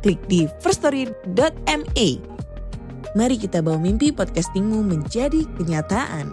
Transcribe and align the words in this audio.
klik 0.00 0.20
di 0.26 0.48
firststory.me. 0.64 2.08
Mari 3.14 3.36
kita 3.36 3.60
bawa 3.60 3.78
mimpi 3.78 4.14
podcastingmu 4.14 4.86
menjadi 4.86 5.44
kenyataan. 5.58 6.32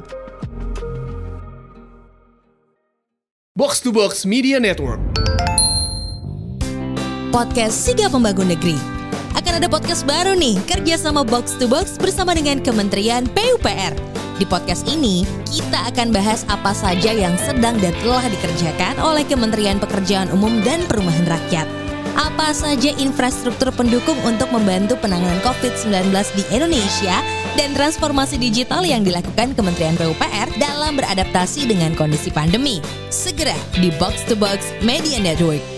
Box 3.58 3.82
to 3.82 3.90
Box 3.90 4.22
Media 4.22 4.62
Network. 4.62 5.02
Podcast 7.34 7.74
Siga 7.74 8.06
Pembangun 8.06 8.54
Negeri. 8.54 8.78
Akan 9.34 9.58
ada 9.58 9.66
podcast 9.66 10.06
baru 10.06 10.38
nih, 10.38 10.62
kerja 10.70 10.98
sama 10.98 11.26
Box 11.26 11.58
to 11.58 11.66
Box 11.66 11.98
bersama 11.98 12.38
dengan 12.38 12.62
Kementerian 12.62 13.26
PUPR. 13.34 13.98
Di 14.38 14.46
podcast 14.46 14.86
ini, 14.86 15.26
kita 15.50 15.90
akan 15.90 16.14
bahas 16.14 16.46
apa 16.46 16.70
saja 16.70 17.10
yang 17.10 17.34
sedang 17.42 17.82
dan 17.82 17.94
telah 18.06 18.30
dikerjakan 18.30 19.02
oleh 19.02 19.26
Kementerian 19.26 19.82
Pekerjaan 19.82 20.30
Umum 20.30 20.62
dan 20.62 20.86
Perumahan 20.86 21.26
Rakyat. 21.26 21.87
Apa 22.18 22.50
saja 22.50 22.98
infrastruktur 22.98 23.70
pendukung 23.70 24.18
untuk 24.26 24.50
membantu 24.50 24.98
penanganan 24.98 25.38
COVID-19 25.46 26.10
di 26.34 26.44
Indonesia 26.50 27.22
dan 27.54 27.78
transformasi 27.78 28.42
digital 28.42 28.82
yang 28.82 29.06
dilakukan 29.06 29.54
Kementerian 29.54 29.94
PUPR 30.02 30.50
dalam 30.58 30.98
beradaptasi 30.98 31.70
dengan 31.70 31.94
kondisi 31.94 32.34
pandemi. 32.34 32.82
Segera 33.14 33.54
di 33.78 33.94
Box 34.02 34.26
to 34.26 34.34
Box 34.34 34.66
Media 34.82 35.22
Network. 35.22 35.77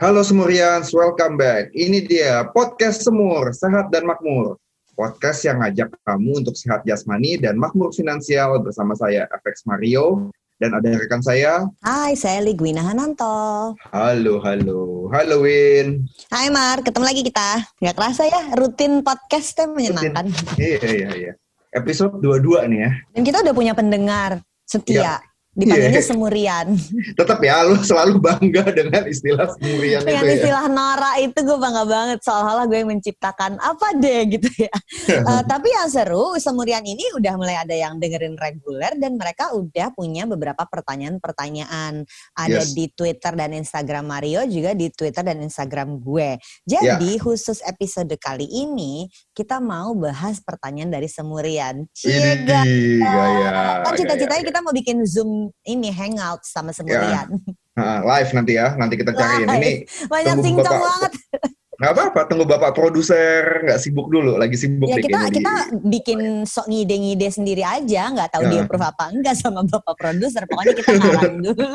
Halo 0.00 0.24
Semurians, 0.24 0.96
welcome 0.96 1.36
back. 1.36 1.76
Ini 1.76 2.08
dia 2.08 2.48
podcast 2.56 3.04
Semur, 3.04 3.52
Sehat 3.52 3.92
dan 3.92 4.08
Makmur. 4.08 4.56
Podcast 4.96 5.44
yang 5.44 5.60
ngajak 5.60 5.92
kamu 6.08 6.40
untuk 6.40 6.56
sehat 6.56 6.88
jasmani 6.88 7.36
dan 7.36 7.60
makmur 7.60 7.92
finansial 7.92 8.64
bersama 8.64 8.96
saya 8.96 9.28
FX 9.28 9.68
Mario 9.68 10.32
dan 10.56 10.72
ada 10.72 10.96
rekan 10.96 11.20
saya. 11.20 11.68
Hai, 11.84 12.16
saya 12.16 12.40
Ligwina 12.40 12.80
Hananto. 12.80 13.76
Halo, 13.92 14.40
halo. 14.40 15.12
Halo 15.12 15.44
Win. 15.44 16.08
Hai 16.32 16.48
Mar, 16.48 16.80
ketemu 16.80 17.04
lagi 17.04 17.20
kita. 17.20 17.60
Nggak 17.84 17.96
kerasa 18.00 18.24
ya, 18.24 18.56
rutin 18.56 19.04
podcastnya 19.04 19.68
menyenangkan. 19.68 20.32
Iya, 20.56 20.80
iya, 20.80 21.10
iya. 21.12 21.32
Episode 21.76 22.24
22 22.24 22.72
nih 22.72 22.80
ya. 22.88 22.90
Dan 23.12 23.20
kita 23.20 23.44
udah 23.44 23.52
punya 23.52 23.76
pendengar 23.76 24.40
setia. 24.64 25.20
Iya. 25.20 25.29
Dipanggilnya 25.50 25.98
Iya. 25.98 26.06
Semurian. 26.06 26.66
Tetap 27.18 27.42
ya, 27.42 27.66
lu 27.66 27.74
selalu 27.82 28.22
bangga 28.22 28.70
dengan 28.70 29.02
istilah 29.02 29.50
Semurian 29.58 30.06
Dengan 30.06 30.22
itu 30.22 30.30
ya. 30.30 30.36
istilah 30.38 30.64
Nora 30.70 31.12
itu 31.18 31.38
gue 31.42 31.58
bangga 31.58 31.82
banget. 31.84 32.18
Seolah-olah 32.22 32.64
gue 32.70 32.78
yang 32.78 32.90
menciptakan 32.94 33.58
apa 33.58 33.86
deh 33.98 34.20
gitu 34.30 34.46
ya. 34.56 34.70
Eh, 35.10 35.42
tapi 35.44 35.68
yang 35.74 35.90
seru, 35.90 36.38
Semurian 36.38 36.86
ini 36.86 37.02
udah 37.12 37.34
mulai 37.34 37.58
ada 37.58 37.74
yang 37.74 37.98
dengerin 37.98 38.38
reguler 38.38 38.94
dan 38.96 39.18
mereka 39.18 39.50
udah 39.52 39.90
punya 39.92 40.24
beberapa 40.24 40.62
pertanyaan-pertanyaan. 40.64 42.06
Ada 42.34 42.62
Yes. 42.62 42.72
di 42.72 42.88
Twitter 42.90 43.32
dan 43.34 43.50
Instagram 43.52 44.06
Mario, 44.06 44.42
juga 44.46 44.72
di 44.72 44.88
Twitter 44.90 45.22
dan 45.22 45.40
Instagram 45.40 45.98
gue. 45.98 46.38
Jadi 46.64 47.18
khusus 47.18 47.58
episode 47.62 48.10
kali 48.16 48.46
ini 48.46 49.06
kita 49.32 49.58
mau 49.58 49.92
bahas 49.94 50.38
pertanyaan 50.40 50.90
dari 50.90 51.08
Semurian. 51.08 51.84
Cie, 51.90 52.44
gaya. 52.44 53.82
Kan 53.82 53.94
cita-citanya 53.96 54.44
kita 54.44 54.60
mau 54.60 54.72
bikin 54.72 55.02
Zoom 55.04 55.39
ini 55.64 55.88
hangout 55.88 56.42
sama 56.42 56.70
Semurian. 56.70 57.32
Ah, 57.72 58.02
live 58.02 58.30
nanti 58.32 58.52
ya, 58.54 58.74
nanti 58.74 58.94
kita 58.94 59.10
cariin. 59.10 59.48
Ini 59.48 59.72
Banyak 60.04 60.36
Bapak- 60.58 60.82
banget. 60.82 61.12
nggak 61.80 61.96
apa-apa, 61.96 62.20
tunggu 62.28 62.44
bapak 62.44 62.76
produser 62.76 63.40
nggak 63.64 63.80
sibuk 63.80 64.12
dulu, 64.12 64.36
lagi 64.36 64.52
sibuk 64.52 64.84
Ya 64.84 65.00
kita 65.00 65.16
di- 65.24 65.40
kita 65.40 65.52
bikin 65.80 66.20
sok 66.44 66.68
ngide-ngide 66.68 67.32
sendiri 67.32 67.64
aja, 67.64 68.12
nggak 68.12 68.28
tahu 68.28 68.44
Nah. 68.44 68.50
dia 68.52 68.60
approve 68.60 68.84
apa 68.84 69.04
enggak 69.08 69.32
sama 69.32 69.64
bapak 69.64 69.96
produser. 69.96 70.44
Pokoknya 70.44 70.76
kita 70.76 70.92
ngarang 70.92 71.36
dulu, 71.48 71.68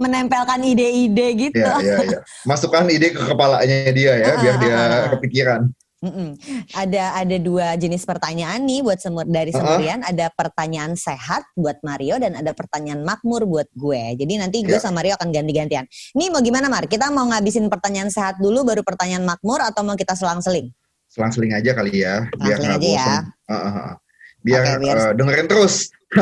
menempelkan 0.00 0.60
ide-ide 0.62 1.26
gitu. 1.38 1.60
Iya, 1.60 1.74
iya, 1.80 1.96
iya. 2.06 2.18
Masukkan 2.44 2.88
ide 2.88 3.12
ke 3.12 3.22
kepalanya 3.22 3.92
dia 3.92 4.12
ya, 4.16 4.30
biar 4.36 4.56
dia 4.56 4.72
Ah, 4.72 4.80
ah, 4.80 4.88
ah. 4.88 5.08
kepikiran. 5.12 5.60
Mm-mm. 6.00 6.32
Ada 6.72 7.20
ada 7.20 7.36
dua 7.36 7.76
jenis 7.76 8.08
pertanyaan 8.08 8.64
nih 8.64 8.80
buat 8.80 8.96
semur 8.96 9.28
dari. 9.28 9.52
Semurian. 9.52 10.00
Ada 10.00 10.32
pertanyaan 10.32 10.96
sehat 10.96 11.44
buat 11.52 11.76
Mario 11.84 12.16
dan 12.16 12.32
ada 12.34 12.56
pertanyaan 12.56 13.04
makmur 13.04 13.44
buat 13.44 13.68
gue. 13.70 14.16
Jadi 14.16 14.32
nanti 14.34 14.64
gue 14.64 14.74
Ya. 14.74 14.80
sama 14.80 15.04
Mario 15.04 15.20
akan 15.20 15.28
ganti-gantian. 15.28 15.84
Nih 16.16 16.32
mau 16.32 16.40
gimana 16.40 16.72
Mar? 16.72 16.88
Kita 16.88 17.08
mau 17.08 17.28
ngabisin 17.28 17.68
pertanyaan 17.68 18.08
sehat 18.08 18.40
dulu 18.40 18.64
baru 18.64 18.80
pertanyaan 18.80 19.28
makmur 19.28 19.60
atau 19.60 19.84
mau 19.84 19.92
kita 19.92 20.16
selang-seling? 20.16 20.72
Selang-seling 21.06 21.52
aja 21.52 21.76
kali 21.76 22.00
ya, 22.00 22.24
biar 22.32 22.56
Selang-seling 22.56 22.80
nggak 22.80 22.80
aja 22.80 22.88
ya. 22.88 23.20
ah. 23.52 23.92
Biar, 24.40 24.62
Oke, 24.64 24.80
biar- 24.80 24.96
eh, 24.96 25.12
dengerin 25.12 25.46
terus. 25.46 25.74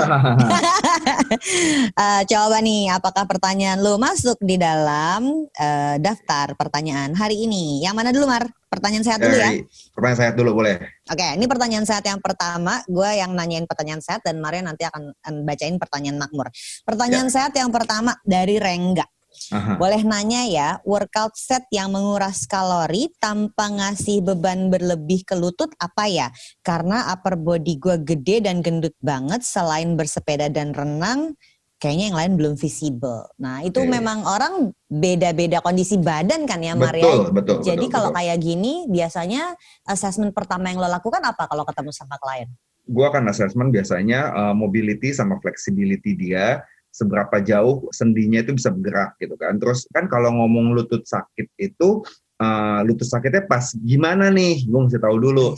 Eh, 1.99 2.23
coba 2.25 2.59
nih, 2.61 2.89
apakah 2.89 3.25
pertanyaan 3.25 3.79
lu 3.79 3.97
masuk 3.97 4.39
di 4.41 4.57
dalam 4.57 5.47
eh, 5.51 5.97
daftar 5.99 6.55
pertanyaan 6.55 7.13
hari 7.13 7.45
ini? 7.45 7.83
Yang 7.83 7.95
mana 7.95 8.11
dulu, 8.11 8.27
Mar? 8.27 8.45
Pertanyaan 8.69 9.05
sehat 9.05 9.19
dulu 9.25 9.33
ya. 9.33 9.49
Dari 9.49 9.65
pertanyaan 9.97 10.19
saya 10.21 10.31
dulu 10.37 10.51
boleh. 10.61 10.77
Oke, 11.09 11.27
ini 11.41 11.47
pertanyaan 11.49 11.87
sehat 11.89 12.05
yang 12.05 12.21
pertama. 12.21 12.85
Gue 12.85 13.11
yang 13.17 13.33
nanyain 13.33 13.65
pertanyaan 13.65 14.05
sehat 14.05 14.21
dan 14.21 14.39
Maria 14.45 14.61
nanti 14.61 14.85
akan 14.85 15.17
bacain 15.49 15.81
pertanyaan 15.81 16.21
makmur. 16.21 16.53
Pertanyaan 16.85 17.33
sehat 17.33 17.57
yang 17.57 17.73
pertama 17.73 18.13
dari 18.29 18.61
Rengga. 18.61 19.09
Aha. 19.53 19.79
Boleh 19.79 20.03
nanya 20.03 20.45
ya, 20.51 20.69
workout 20.83 21.37
set 21.39 21.65
yang 21.71 21.95
menguras 21.95 22.45
kalori 22.45 23.09
tanpa 23.23 23.71
ngasih 23.71 24.25
beban 24.25 24.69
berlebih 24.69 25.23
ke 25.25 25.39
lutut 25.39 25.71
apa 25.79 26.11
ya? 26.11 26.29
Karena 26.61 27.13
upper 27.13 27.39
body 27.39 27.79
gue 27.79 27.97
gede 28.03 28.45
dan 28.45 28.61
gendut 28.61 28.97
banget, 28.99 29.45
selain 29.47 29.95
bersepeda 29.95 30.51
dan 30.51 30.75
renang, 30.75 31.39
kayaknya 31.79 32.11
yang 32.11 32.19
lain 32.19 32.33
belum 32.35 32.55
visible. 32.59 33.31
Nah 33.39 33.63
itu 33.63 33.81
Oke. 33.81 33.91
memang 33.91 34.27
orang 34.27 34.75
beda-beda 34.91 35.63
kondisi 35.63 35.99
badan 35.99 36.45
kan 36.45 36.59
ya 36.59 36.75
Maria? 36.75 37.03
betul, 37.07 37.21
betul. 37.31 37.57
Jadi 37.63 37.87
betul, 37.87 37.95
kalau 37.95 38.11
betul. 38.11 38.19
kayak 38.19 38.39
gini, 38.43 38.73
biasanya 38.91 39.43
assessment 39.87 40.35
pertama 40.35 40.69
yang 40.69 40.83
lo 40.83 40.91
lakukan 40.91 41.23
apa 41.23 41.47
kalau 41.47 41.63
ketemu 41.63 41.91
sama 41.95 42.19
klien? 42.19 42.51
gua 42.89 43.13
akan 43.13 43.29
assessment 43.29 43.71
biasanya 43.71 44.33
eh, 44.33 44.55
mobility 44.57 45.13
sama 45.13 45.37
flexibility 45.39 46.17
dia 46.17 46.65
seberapa 46.89 47.39
jauh 47.45 47.87
sendinya 47.93 48.41
itu 48.41 48.57
bisa 48.57 48.73
bergerak 48.73 49.15
gitu 49.21 49.37
kan. 49.37 49.61
Terus 49.61 49.85
kan 49.93 50.09
kalau 50.09 50.35
ngomong 50.35 50.73
lutut 50.73 51.05
sakit 51.05 51.53
itu 51.61 52.03
eh, 52.41 52.81
lutut 52.89 53.07
sakitnya 53.07 53.45
pas 53.45 53.77
gimana 53.77 54.33
nih? 54.33 54.65
Gue 54.67 54.81
mesti 54.89 54.99
tahu 54.99 55.17
dulu. 55.21 55.55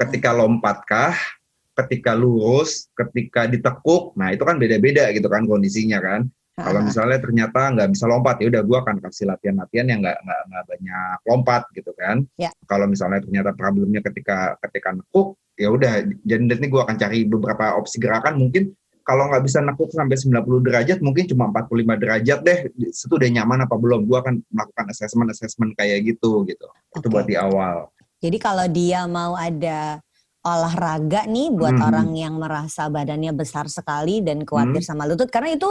Ketika 0.00 0.32
lompat 0.32 0.82
kah? 0.88 1.14
Ketika 1.72 2.12
lurus, 2.12 2.92
ketika 2.92 3.48
ditekuk, 3.48 4.12
nah 4.16 4.28
itu 4.28 4.44
kan 4.44 4.60
beda-beda 4.60 5.08
gitu 5.16 5.28
kan 5.32 5.48
kondisinya 5.48 5.98
kan. 6.04 6.28
Kalau 6.52 6.84
misalnya 6.84 7.16
ternyata 7.16 7.72
nggak 7.72 7.90
bisa 7.96 8.04
lompat, 8.04 8.36
ya 8.44 8.52
udah 8.52 8.60
gue 8.60 8.78
akan 8.84 8.96
kasih 9.00 9.24
latihan-latihan 9.24 9.88
yang 9.88 10.00
nggak 10.04 10.18
nggak 10.20 10.40
nggak 10.52 10.64
banyak 10.68 11.16
lompat 11.24 11.62
gitu 11.72 11.92
kan. 11.96 12.28
Ya. 12.36 12.52
Kalau 12.68 12.84
misalnya 12.84 13.24
ternyata 13.24 13.56
problemnya 13.56 14.04
ketika 14.04 14.60
ketika 14.68 14.92
nekuk, 14.92 15.40
ya 15.56 15.72
udah. 15.72 16.04
Jadi 16.28 16.42
nanti 16.44 16.68
gue 16.68 16.80
akan 16.84 16.96
cari 17.00 17.24
beberapa 17.24 17.72
opsi 17.80 17.96
gerakan. 17.96 18.36
Mungkin 18.36 18.68
kalau 19.00 19.32
nggak 19.32 19.48
bisa 19.48 19.64
nekuk 19.64 19.90
sampai 19.96 20.20
90 20.20 20.60
derajat, 20.68 20.98
mungkin 21.00 21.24
cuma 21.24 21.48
45 21.48 21.96
derajat 21.96 22.38
deh. 22.44 22.58
Itu 22.76 23.14
udah 23.16 23.30
nyaman 23.32 23.64
apa 23.64 23.74
belum? 23.80 24.04
Gue 24.04 24.18
akan 24.20 24.44
melakukan 24.52 24.86
assessment-assessment 24.92 25.72
kayak 25.72 26.04
gitu 26.04 26.44
gitu. 26.44 26.68
Itu 26.92 27.08
Oke. 27.08 27.12
buat 27.16 27.24
di 27.24 27.36
awal. 27.40 27.88
Jadi 28.20 28.36
kalau 28.36 28.68
dia 28.68 29.08
mau 29.08 29.34
ada 29.34 29.98
olahraga 30.42 31.24
nih 31.24 31.50
buat 31.50 31.74
Hmm. 31.74 31.86
orang 31.86 32.08
yang 32.12 32.34
merasa 32.36 32.86
badannya 32.86 33.30
besar 33.30 33.66
sekali 33.66 34.20
dan 34.20 34.42
khawatir 34.42 34.82
Hmm. 34.82 34.88
sama 34.94 35.06
lutut 35.06 35.30
karena 35.30 35.54
itu 35.54 35.70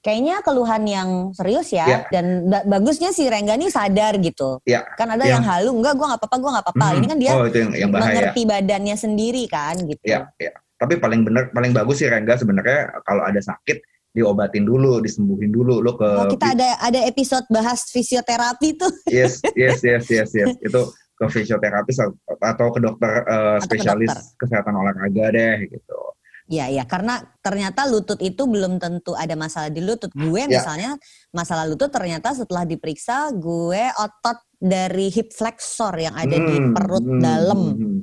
kayaknya 0.00 0.38
keluhan 0.40 0.82
yang 0.86 1.08
serius 1.34 1.68
ya 1.68 1.84
Ya. 1.84 1.98
dan 2.08 2.46
ba- 2.46 2.64
bagusnya 2.64 3.10
si 3.10 3.26
Rengga 3.26 3.58
nih 3.58 3.68
sadar 3.68 4.16
gitu. 4.16 4.62
Ya. 4.62 4.86
Kan 4.94 5.10
ada 5.10 5.26
Ya. 5.26 5.36
yang 5.36 5.44
halu, 5.44 5.74
enggak 5.74 5.98
gua 5.98 6.14
nggak 6.14 6.20
apa-apa, 6.22 6.36
gua 6.38 6.50
nggak 6.56 6.64
apa-apa. 6.70 6.86
Hmm. 6.86 6.96
Ini 6.96 7.06
kan 7.06 7.18
dia 7.18 7.32
oh 7.34 7.44
itu 7.44 7.58
yang, 7.58 7.72
yang 7.74 7.90
bahaya. 7.90 8.06
mengerti 8.06 8.42
badannya 8.44 8.96
sendiri 8.96 9.44
kan 9.46 9.74
gitu. 9.82 10.04
Ya, 10.06 10.30
ya. 10.38 10.52
Tapi 10.76 10.96
paling 10.96 11.24
benar, 11.24 11.50
paling 11.50 11.72
bagus 11.72 12.00
sih 12.00 12.08
Rengga 12.08 12.36
sebenarnya 12.36 13.00
kalau 13.02 13.24
ada 13.24 13.40
sakit 13.40 13.80
diobatin 14.12 14.64
dulu, 14.64 15.00
disembuhin 15.00 15.52
dulu. 15.52 15.84
Lo 15.84 15.92
ke 15.92 16.06
Oh, 16.06 16.24
kita 16.24 16.56
ada 16.56 16.80
ada 16.80 17.00
episode 17.02 17.44
bahas 17.48 17.84
fisioterapi 17.90 18.78
tuh. 18.78 18.92
yes, 19.10 19.44
yes, 19.52 19.84
yes, 19.84 20.08
yes, 20.08 20.30
yes. 20.32 20.56
Itu 20.56 20.88
ke 21.16 21.26
fisioterapis 21.26 21.96
atau 22.38 22.66
ke 22.70 22.78
dokter 22.78 23.24
uh, 23.24 23.56
Atau 23.56 23.72
ke 23.72 23.80
spesialis 23.80 24.12
dokter. 24.12 24.36
kesehatan 24.36 24.74
olahraga 24.76 25.24
deh 25.32 25.56
gitu. 25.66 25.98
Iya, 26.46 26.70
iya, 26.70 26.84
karena 26.86 27.18
ternyata 27.42 27.90
lutut 27.90 28.22
itu 28.22 28.46
belum 28.46 28.78
tentu 28.78 29.18
ada 29.18 29.34
masalah 29.34 29.66
di 29.66 29.82
lutut. 29.82 30.14
Gue 30.14 30.46
Ya. 30.46 30.62
misalnya 30.62 30.94
masalah 31.34 31.66
lutut 31.66 31.90
ternyata 31.90 32.30
setelah 32.30 32.62
diperiksa 32.62 33.34
gue 33.34 33.82
otot 33.98 34.38
dari 34.54 35.10
hip 35.10 35.34
flexor 35.34 35.90
yang 35.98 36.14
ada 36.14 36.38
di 36.38 36.54
Hmm, 36.54 36.70
perut 36.70 37.02
hmm, 37.02 37.18
dalam. 37.18 37.60
hmm, 37.74 37.82
hmm. 37.82 37.98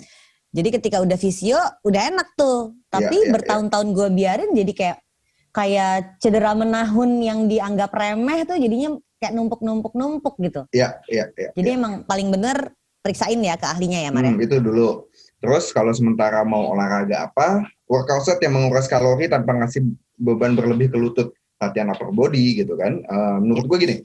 Jadi 0.54 0.69
ketika 0.69 1.00
udah 1.00 1.15
visio 1.15 1.56
udah 1.81 2.01
enak 2.12 2.36
tuh. 2.36 2.75
Tapi 2.92 3.15
Iya, 3.15 3.25
iya, 3.25 3.31
bertahun-tahun 3.31 3.88
gue 3.89 4.07
biarin 4.12 4.51
jadi 4.51 4.71
kayak 4.75 4.98
kayak 5.50 6.19
cedera 6.19 6.51
menahun 6.51 7.10
yang 7.24 7.39
dianggap 7.48 7.95
remeh 7.95 8.44
tuh 8.44 8.60
jadinya 8.60 8.92
kayak 9.18 9.33
numpuk-numpuk-numpuk 9.33 10.36
gitu. 10.44 10.62
Iya, 10.69 11.00
iya, 11.07 11.31
iya. 11.31 11.50
Jadi 11.56 11.69
emang 11.74 12.04
paling 12.04 12.27
bener 12.27 12.75
periksain 13.04 13.38
ya 13.44 13.60
ke 13.60 13.68
ahlinya 13.68 14.00
ya, 14.00 14.10
Mar. 14.16 14.24
ya? 14.24 14.32
Hmm, 14.32 14.40
itu 14.40 14.58
dulu. 14.64 15.12
Terus 15.44 15.76
kalau 15.76 15.92
sementara 15.92 16.40
mau 16.48 16.72
olahraga 16.72 17.28
apa, 17.28 17.68
workout 17.92 18.24
set 18.24 18.40
yang 18.40 18.56
menguras 18.56 18.88
kalori 18.88 19.28
tanpa 19.28 19.52
ngasih 19.60 19.84
beban 20.16 20.56
berlebih 20.56 20.88
ke 20.88 20.96
lutut, 20.96 21.36
latihan 21.60 21.92
upper 21.92 22.16
body 22.16 22.64
gitu 22.64 22.80
kan. 22.80 23.04
Eh, 23.04 23.38
menurut 23.44 23.68
gue 23.68 23.78
gini, 23.84 23.96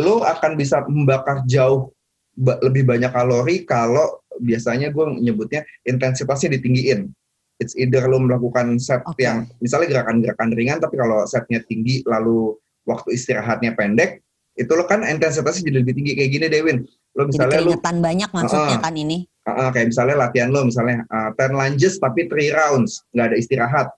lo 0.00 0.24
akan 0.24 0.56
bisa 0.56 0.80
membakar 0.88 1.44
jauh 1.44 1.92
ba- 2.32 2.56
lebih 2.64 2.88
banyak 2.88 3.12
kalori 3.12 3.68
kalau 3.68 4.24
biasanya 4.40 4.88
gue 4.88 5.04
nyebutnya 5.20 5.68
intensitasnya 5.84 6.56
ditinggiin. 6.56 7.12
It's 7.60 7.76
either 7.76 8.04
lo 8.08 8.20
melakukan 8.20 8.76
set 8.80 9.04
Oke. 9.04 9.20
yang 9.20 9.48
misalnya 9.60 10.00
gerakan-gerakan 10.00 10.52
ringan, 10.56 10.80
tapi 10.80 10.96
kalau 10.96 11.28
setnya 11.28 11.60
tinggi 11.64 12.04
lalu 12.08 12.56
waktu 12.88 13.16
istirahatnya 13.16 13.76
pendek, 13.76 14.24
itu 14.56 14.72
lo 14.72 14.88
kan 14.88 15.04
intensitasnya 15.04 15.68
jadi 15.68 15.84
lebih 15.84 15.92
tinggi 15.96 16.12
kayak 16.16 16.30
gini 16.32 16.46
Dewin. 16.48 16.78
Lo 17.16 17.24
Jadi 17.24 17.30
misalnya 17.32 17.48
lo 17.48 17.56
keringetan 17.72 17.96
banyak 17.98 18.30
maksudnya 18.30 18.76
Ah. 18.76 18.82
kan 18.84 18.94
ini. 18.94 19.18
Uh, 19.42 19.70
kayak 19.70 19.88
misalnya 19.88 20.16
latihan 20.20 20.48
lo 20.50 20.60
misalnya 20.66 21.06
uh, 21.06 21.30
10 21.32 21.54
lunges 21.54 21.94
tapi 21.96 22.26
3 22.26 22.50
rounds 22.52 23.06
nggak 23.14 23.26
ada 23.30 23.36
istirahat 23.38 23.88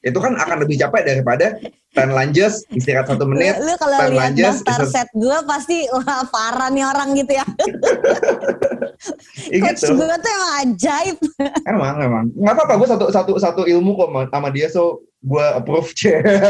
itu 0.00 0.16
kan 0.16 0.32
akan 0.32 0.60
lebih 0.60 0.76
capek 0.76 1.02
daripada 1.08 1.56
10 1.96 2.12
lunges 2.12 2.68
istirahat 2.68 3.08
satu 3.08 3.24
menit 3.24 3.56
Lu, 3.56 3.64
lu 3.64 3.74
kalau 3.80 3.96
ten 3.96 4.12
lihat 4.12 4.32
lunges, 4.36 4.60
daftar 4.60 4.80
set 4.84 5.08
gue 5.12 5.38
pasti 5.48 5.88
wah 5.96 6.20
parah 6.28 6.68
nih 6.68 6.84
orang 6.84 7.16
gitu 7.16 7.32
ya. 7.32 7.44
ya 9.48 9.58
Coach 9.64 9.82
gitu 9.82 9.92
gue 9.96 10.16
tuh 10.20 10.30
emang 10.30 10.52
ajaib. 10.62 11.16
emang 11.72 11.94
emang 12.00 12.24
nggak 12.36 12.54
apa-apa 12.54 12.74
gue 12.76 12.88
satu 12.92 13.04
satu 13.08 13.32
satu 13.40 13.62
ilmu 13.64 13.96
kok 13.96 14.08
sama- 14.28 14.52
dia 14.52 14.68
so 14.68 15.00
gue 15.20 15.44
approve 15.56 15.88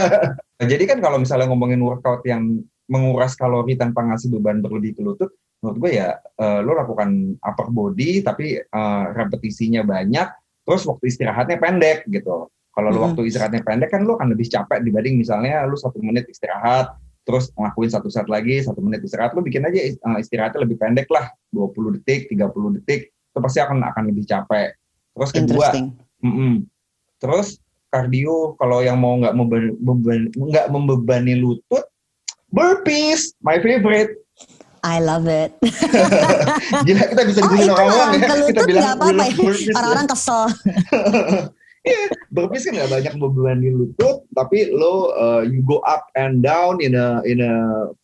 jadi 0.70 0.84
kan 0.90 0.99
kalau 0.99 1.19
misalnya 1.19 1.46
ngomongin 1.50 1.78
workout 1.78 2.22
yang 2.26 2.58
menguras 2.90 3.38
kalori 3.38 3.78
tanpa 3.78 4.02
ngasih 4.02 4.34
beban 4.34 4.58
berlebih 4.58 4.99
ke 4.99 5.02
lutut 5.02 5.31
menurut 5.61 5.77
gue 5.79 5.91
ya 5.97 6.09
uh, 6.17 6.61
lo 6.61 6.73
lakukan 6.73 7.37
upper 7.39 7.69
body 7.69 8.25
tapi 8.25 8.57
uh, 8.59 9.05
repetisinya 9.12 9.85
banyak 9.85 10.29
terus 10.65 10.89
waktu 10.89 11.09
istirahatnya 11.09 11.61
pendek 11.61 12.09
gitu 12.09 12.49
kalau 12.71 12.89
lo 12.89 12.99
Mhm. 12.99 13.07
waktu 13.12 13.21
istirahatnya 13.29 13.61
pendek 13.61 13.93
kan 13.93 14.03
lo 14.03 14.17
akan 14.17 14.33
lebih 14.33 14.49
capek 14.49 14.81
dibanding 14.81 15.21
misalnya 15.21 15.69
lo 15.69 15.77
satu 15.77 16.01
menit 16.01 16.25
istirahat 16.27 16.97
terus 17.23 17.53
ngelakuin 17.53 17.91
satu 17.93 18.09
set 18.09 18.25
lagi 18.27 18.65
satu 18.65 18.81
menit 18.81 19.05
istirahat 19.05 19.37
lo 19.37 19.45
bikin 19.45 19.62
aja 19.62 19.79
uh, 20.01 20.17
istirahatnya 20.17 20.65
lebih 20.65 20.81
pendek 20.81 21.07
lah 21.12 21.29
20 21.53 22.01
detik 22.01 22.33
30 22.33 22.77
detik 22.81 23.13
itu 23.13 23.39
pasti 23.39 23.61
akan 23.61 23.85
akan 23.85 24.03
lebih 24.09 24.25
capek 24.25 24.73
terus 25.13 25.31
kedua 25.31 25.45
Interesting. 25.45 25.87
Mm-mm. 26.21 26.53
Terus 27.21 27.61
kardio 27.89 28.56
kalau 28.56 28.81
yang 28.81 28.97
mau 28.97 29.19
nggak 29.19 29.35
membeban, 29.35 29.77
beban- 29.77 30.31
nggak 30.33 30.67
membebani 30.69 31.37
lutut, 31.37 31.85
burpees, 32.49 33.35
my 33.41 33.59
favorite. 33.59 34.17
I 34.81 34.99
love 35.00 35.29
it. 35.29 35.55
Gila 36.87 37.05
kita 37.12 37.23
bisa 37.29 37.41
Oh 37.44 37.50
digulung 37.53 37.69
itu 37.69 37.73
orang 37.73 37.88
malah 37.88 38.06
ya. 38.06 38.11
ke 38.11 38.19
Kita 38.21 38.35
lutut 38.37 38.65
bilang 38.67 38.82
nggak 38.85 38.97
apa-apa 38.97 39.25
ya. 39.25 39.32
ya. 39.35 39.73
Orang-orang 39.77 40.06
kesel. 40.09 40.43
burpees 42.35 42.69
kan 42.69 42.73
nggak 42.77 42.93
banyak 42.93 43.15
membebani 43.17 43.69
lutut, 43.73 44.29
tapi 44.37 44.69
lo 44.69 45.17
uh, 45.17 45.41
you 45.41 45.65
go 45.65 45.81
up 45.88 46.12
and 46.12 46.44
down 46.44 46.77
in 46.85 46.93
a 46.93 47.25
in 47.25 47.41
a 47.41 47.53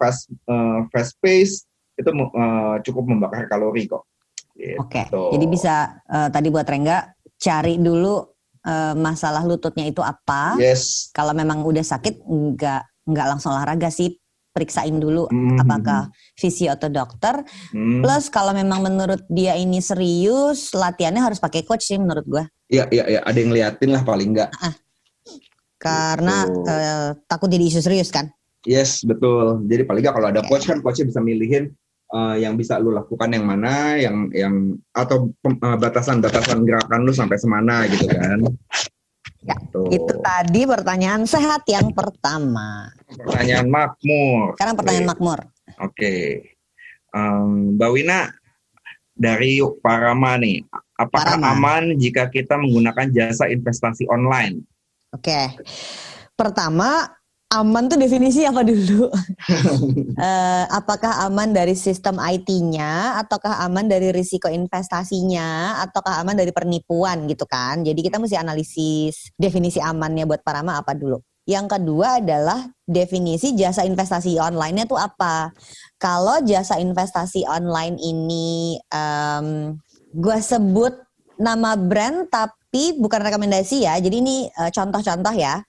fast 0.00 0.32
uh, 0.48 0.88
fast 0.88 1.20
pace 1.20 1.68
itu 2.00 2.08
uh, 2.08 2.80
cukup 2.84 3.04
membakar 3.04 3.44
kalori 3.48 3.84
kok. 3.84 4.08
Gitu. 4.56 4.80
Oke. 4.80 5.04
Jadi 5.12 5.46
bisa 5.52 6.00
eh, 6.08 6.28
tadi 6.32 6.48
buat 6.48 6.64
Rengga 6.64 7.12
cari 7.36 7.76
dulu 7.76 8.24
eh, 8.64 8.94
masalah 8.96 9.44
lututnya 9.44 9.84
itu 9.84 10.00
apa. 10.00 10.56
Yes. 10.56 11.12
Kalau 11.12 11.36
memang 11.36 11.60
udah 11.60 11.84
sakit 11.84 12.24
nggak 12.24 12.82
nggak 13.06 13.26
langsung 13.28 13.54
olahraga 13.54 13.92
sih 13.92 14.16
periksain 14.56 14.96
dulu 14.96 15.28
Mhm. 15.28 15.60
apakah 15.60 16.08
fisio 16.32 16.72
atau 16.72 16.88
dokter. 16.88 17.44
Hmm. 17.76 18.00
Plus 18.00 18.32
kalau 18.32 18.56
memang 18.56 18.80
menurut 18.80 19.20
dia 19.28 19.52
ini 19.52 19.84
serius, 19.84 20.72
latihannya 20.72 21.20
harus 21.20 21.36
pakai 21.36 21.60
coach 21.60 21.84
sih 21.84 22.00
menurut 22.00 22.24
gua. 22.24 22.48
Iya 22.72 22.88
iya 22.88 23.04
iya 23.04 23.20
ada 23.20 23.36
yang 23.36 23.52
liatin 23.52 23.92
lah 23.92 24.00
paling 24.00 24.32
nggak. 24.32 24.48
Karena 25.76 26.48
Gitu. 26.48 26.60
eh, 26.66 27.08
takut 27.28 27.52
jadi 27.52 27.64
isu 27.68 27.80
serius 27.84 28.08
kan. 28.08 28.32
Yes, 28.64 29.04
betul. 29.04 29.62
Jadi 29.68 29.84
paling 29.84 30.02
nggak 30.02 30.16
kalau 30.16 30.28
ada 30.32 30.40
Oke. 30.42 30.48
coach 30.48 30.66
kan 30.66 30.80
coachnya 30.82 31.06
bisa 31.06 31.20
milihin 31.22 31.70
uh, 32.10 32.34
yang 32.34 32.58
bisa 32.58 32.80
lu 32.82 32.90
lakukan 32.90 33.30
yang 33.30 33.46
mana, 33.46 33.94
yang 33.94 34.26
yang 34.34 34.54
atau 34.90 35.30
uh, 35.46 35.76
batasan-batasan 35.78 36.66
gerakan 36.66 37.06
lu 37.06 37.12
sampai 37.14 37.38
semana 37.38 37.86
gitu 37.86 38.08
kan. 38.10 38.42
Ya, 39.46 39.56
Tuh. 39.70 39.86
Itu 39.94 40.18
tadi 40.18 40.66
pertanyaan 40.66 41.22
sehat 41.22 41.62
yang 41.70 41.94
pertama. 41.94 42.90
Pertanyaan 43.06 43.70
makmur. 43.70 44.58
Sekarang 44.58 44.74
pertanyaan 44.74 45.06
Oke. 45.06 45.12
makmur. 45.14 45.40
Oke. 45.78 46.14
Um, 47.14 47.78
Mbak 47.78 47.90
Wina 47.94 48.20
dari 49.14 49.62
Parama 49.80 50.36
nih, 50.36 50.66
apakah 50.98 51.38
Parama. 51.38 51.54
aman 51.56 51.94
jika 51.96 52.26
kita 52.28 52.58
menggunakan 52.58 53.06
jasa 53.14 53.46
investasi 53.46 54.10
online? 54.10 54.66
Oke. 55.14 55.62
Pertama, 56.36 57.15
aman 57.52 57.86
tuh 57.86 57.98
definisi 57.98 58.42
apa 58.42 58.66
dulu? 58.66 59.10
Eh, 60.16 60.64
apakah 60.72 61.28
aman 61.28 61.52
dari 61.52 61.76
sistem 61.76 62.16
IT-nya, 62.16 63.20
ataukah 63.20 63.60
aman 63.68 63.84
dari 63.84 64.08
risiko 64.16 64.48
investasinya, 64.48 65.76
ataukah 65.84 66.24
aman 66.24 66.32
dari 66.32 66.56
penipuan 66.56 67.28
gitu 67.28 67.44
kan? 67.44 67.84
Jadi 67.84 68.00
kita 68.00 68.16
mesti 68.16 68.40
analisis 68.40 69.28
definisi 69.36 69.76
amannya 69.76 70.24
buat 70.24 70.40
Parama 70.40 70.80
apa 70.80 70.96
dulu. 70.96 71.20
Yang 71.44 71.78
kedua 71.78 72.24
adalah 72.24 72.64
definisi 72.88 73.52
jasa 73.52 73.84
investasi 73.84 74.40
online-nya 74.40 74.88
tuh 74.88 74.96
apa? 74.96 75.52
Kalau 76.00 76.40
jasa 76.42 76.80
investasi 76.80 77.44
online 77.44 78.00
ini 78.00 78.80
em 78.88 79.76
gue 80.16 80.38
sebut 80.40 80.96
nama 81.36 81.76
brand 81.76 82.24
tapi 82.32 82.96
bukan 82.96 83.20
rekomendasi 83.20 83.84
ya. 83.84 84.00
Jadi 84.00 84.16
ini 84.24 84.36
eh, 84.48 84.70
contoh-contoh 84.72 85.36
ya. 85.36 85.60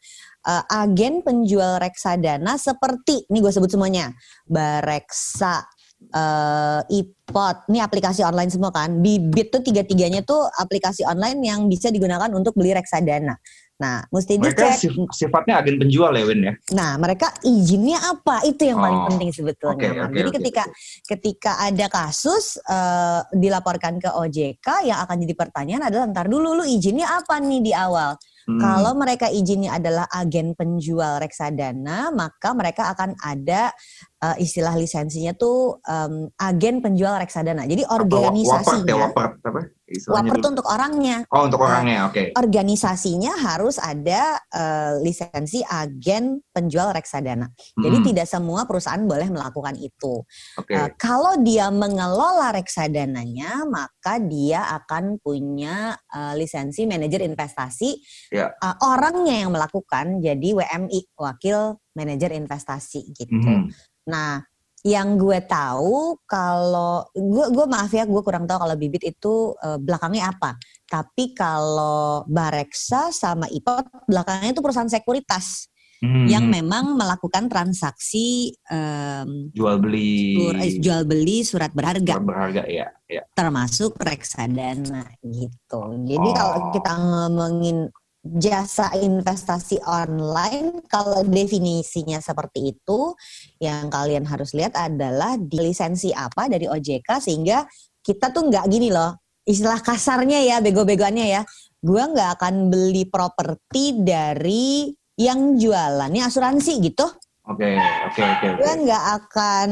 Eh, 0.48 0.64
agen 0.72 1.28
penjual 1.28 1.76
reksadana 1.76 2.56
seperti 2.56 3.28
ini 3.28 3.44
gue 3.44 3.52
sebut 3.52 3.68
semuanya. 3.68 4.16
Bareksa, 4.48 5.60
eh 6.08 6.80
iPod, 6.88 7.68
ini 7.68 7.84
aplikasi 7.84 8.24
online 8.24 8.48
semua 8.48 8.72
kan. 8.72 9.04
Bibit 9.04 9.52
tuh 9.52 9.60
tiga-tiganya 9.60 10.24
tuh 10.24 10.48
aplikasi 10.48 11.04
online 11.04 11.44
yang 11.44 11.68
bisa 11.68 11.92
digunakan 11.92 12.32
untuk 12.32 12.56
beli 12.56 12.72
reksadana. 12.72 13.36
Nah, 13.78 14.08
mesti 14.10 14.40
Mereka 14.40 14.72
dicek. 14.72 14.88
sif- 14.88 15.12
sifatnya 15.14 15.60
agen 15.60 15.78
penjual 15.78 16.10
ya, 16.16 16.24
Win 16.26 16.42
ya? 16.48 16.54
Nah, 16.74 16.96
mereka 16.96 17.30
izinnya 17.44 18.00
apa? 18.00 18.42
Itu 18.42 18.66
yang 18.66 18.80
paling 18.80 19.02
Oh, 19.04 19.08
penting 19.12 19.30
sebetulnya. 19.36 19.90
Mam. 19.94 20.10
oke, 20.10 20.16
Jadi 20.16 20.30
oke, 20.32 20.38
ketika 20.42 20.64
ketika 21.06 21.52
ada 21.60 21.86
kasus 21.92 22.56
eh, 22.58 23.22
dilaporkan 23.36 24.00
ke 24.00 24.10
OJK 24.10 24.88
yang 24.88 25.04
akan 25.04 25.28
jadi 25.28 25.36
pertanyaan 25.36 25.92
adalah 25.92 26.08
ntar 26.08 26.26
dulu 26.26 26.56
lu 26.56 26.64
izinnya 26.64 27.06
apa 27.20 27.36
nih 27.38 27.60
di 27.62 27.74
awal? 27.76 28.16
Hmm. 28.48 28.64
Kalau 28.64 28.96
mereka 28.96 29.28
izinnya 29.28 29.76
adalah 29.76 30.08
agen 30.08 30.56
penjual 30.56 31.20
reksadana, 31.20 32.16
maka 32.16 32.56
mereka 32.56 32.96
akan 32.96 33.20
ada 33.20 33.76
eh, 34.24 34.36
istilah 34.40 34.72
lisensinya 34.72 35.36
tuh 35.36 35.84
em, 35.84 36.32
agen 36.40 36.80
penjual 36.80 37.20
reksadana. 37.20 37.68
Jadi 37.68 37.84
Apa, 37.84 38.08
wa- 38.08 38.32
Wapert 38.32 38.88
ya, 38.88 38.96
wapert 38.96 39.34
apa? 39.44 39.62
Istilahnya 39.88 40.36
tuh 40.44 40.52
untuk 40.52 40.68
orangnya 40.68 41.24
Oh, 41.32 41.48
untuk 41.48 41.64
orangnya, 41.64 42.12
oke. 42.12 42.36
organisasinya 42.36 43.40
harus 43.40 43.80
ada 43.80 44.36
eh, 44.52 45.00
lisensi 45.00 45.64
agen 45.64 46.44
penjual 46.52 46.92
reksadana. 46.92 47.48
Jadi 47.80 47.98
Hmm, 48.04 48.08
tidak 48.12 48.28
semua 48.28 48.68
perusahaan 48.68 49.00
boleh 49.00 49.32
melakukan 49.32 49.80
itu. 49.80 50.28
Oke. 50.60 50.76
Eh, 50.76 50.90
kalau 51.00 51.40
dia 51.40 51.72
mengelola 51.72 52.52
reksadananya, 52.52 53.64
maka 53.64 54.20
dia 54.20 54.68
akan 54.76 55.24
punya 55.24 55.96
eh, 56.12 56.34
lisensi 56.36 56.84
manajer 56.84 57.24
investasi. 57.24 57.90
Ya. 58.36 58.52
Eh, 58.52 58.76
orangnya 58.84 59.48
yang 59.48 59.56
melakukan 59.56 60.20
jadi 60.20 60.50
WMI, 60.52 61.16
wakil 61.16 61.80
manajer 61.96 62.36
investasi 62.36 63.16
gitu. 63.16 63.34
Mhm. 63.34 63.72
Nah, 64.12 64.44
yang 64.88 65.20
gue 65.20 65.44
tahu 65.44 66.16
kalau 66.24 67.04
gue 67.12 67.46
gue 67.52 67.66
maaf 67.68 67.92
ya 67.92 68.08
gue 68.08 68.22
kurang 68.24 68.48
tahu 68.48 68.56
kalau 68.64 68.76
bibit 68.80 69.04
itu 69.04 69.52
eh, 69.60 69.76
belakangnya 69.76 70.32
apa. 70.32 70.56
Tapi 70.88 71.36
kalau 71.36 72.24
Bareksa 72.24 73.12
sama 73.12 73.52
Ipot 73.52 73.84
belakangnya 74.08 74.56
itu 74.56 74.64
perusahaan 74.64 74.88
sekuritas. 74.88 75.68
Hmm. 75.98 76.30
yang 76.30 76.46
memang 76.46 76.94
melakukan 76.94 77.50
transaksi 77.50 78.54
em, 78.70 79.50
jual 79.50 79.82
beli 79.82 80.38
sur- 80.38 80.62
eh, 80.62 80.78
jual 80.78 81.02
beli 81.10 81.42
surat 81.42 81.74
berharga 81.74 82.22
berharga 82.22 82.70
ya, 82.70 82.86
ya. 83.10 83.26
termasuk 83.34 83.98
reksadana 83.98 85.10
gitu. 85.26 85.82
Jadi 86.06 86.30
Oh. 86.30 86.36
kalau 86.38 86.58
kita 86.70 86.94
ngomongin 87.02 87.90
jasa 88.24 88.92
investasi 88.98 89.80
online, 89.86 90.84
kalau 90.90 91.24
definisinya 91.24 92.20
seperti 92.20 92.76
itu, 92.76 93.14
yang 93.62 93.88
kalian 93.88 94.28
harus 94.28 94.52
lihat 94.58 94.76
adalah 94.76 95.40
di 95.40 95.62
lisensi 95.62 96.12
apa 96.12 96.50
dari 96.52 96.68
OJK 96.68 97.08
sehingga 97.24 97.64
kita 98.04 98.32
tuh 98.32 98.48
nggak 98.52 98.66
gini 98.68 98.90
loh, 98.92 99.20
istilah 99.48 99.80
kasarnya 99.80 100.44
ya, 100.44 100.58
bego-begoannya 100.60 101.26
ya, 101.28 101.42
gua 101.80 102.12
nggak 102.12 102.30
akan 102.42 102.74
beli 102.74 103.08
properti 103.08 104.00
dari 104.04 104.92
yang 105.18 105.56
jualannya 105.58 106.24
asuransi 106.24 106.74
gitu. 106.84 107.08
Oke, 107.48 107.80
oke, 107.80 108.22
oke. 108.22 108.48
Gue 108.60 108.74
nggak 108.84 109.04
akan 109.24 109.70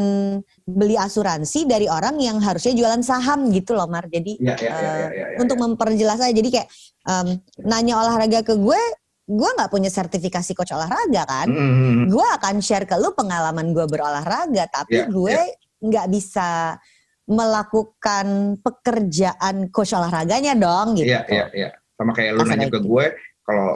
beli 0.64 0.96
asuransi 0.96 1.68
dari 1.68 1.92
orang 1.92 2.16
yang 2.24 2.40
harusnya 2.40 2.72
jualan 2.72 3.04
saham 3.04 3.52
gitu 3.52 3.76
loh 3.76 3.92
Mar. 3.92 4.08
Jadi 4.08 4.40
Ya, 4.40 4.56
ya, 4.56 4.64
ya, 4.64 4.72
eh, 4.72 4.80
ya, 4.80 5.08
ya, 5.12 5.26
ya, 5.36 5.38
untuk 5.44 5.60
ya. 5.60 5.64
memperjelas 5.68 6.20
aja, 6.24 6.32
jadi 6.32 6.50
kayak 6.56 6.68
em, 7.04 7.28
nanya 7.68 8.00
olahraga 8.00 8.48
ke 8.48 8.56
gue, 8.56 8.82
gue 9.28 9.50
nggak 9.60 9.68
punya 9.68 9.92
sertifikasi 9.92 10.52
coach 10.56 10.72
olahraga 10.72 11.28
kan. 11.28 11.48
Hmm, 11.52 11.60
hmm, 11.60 11.76
hmm. 11.76 12.06
Gue 12.16 12.28
akan 12.40 12.56
share 12.64 12.88
ke 12.88 12.96
lu 12.96 13.12
pengalaman 13.12 13.76
gue 13.76 13.86
berolahraga, 13.92 14.72
tapi 14.72 15.04
Ya, 15.04 15.12
gue 15.12 15.38
nggak 15.84 16.08
bisa 16.08 16.80
melakukan 17.28 18.56
pekerjaan 18.62 19.68
coach 19.74 19.92
olahraganya 19.92 20.56
dong 20.56 20.96
gitu. 20.96 21.12
Iya, 21.12 21.28
iya, 21.28 21.46
iya. 21.52 21.70
Sama 22.00 22.16
kayak 22.16 22.40
lu 22.40 22.42
Kasar 22.46 22.52
nanya 22.56 22.68
ke 22.72 22.80
gitu. 22.80 22.88
gue, 22.88 23.06
kalau 23.44 23.70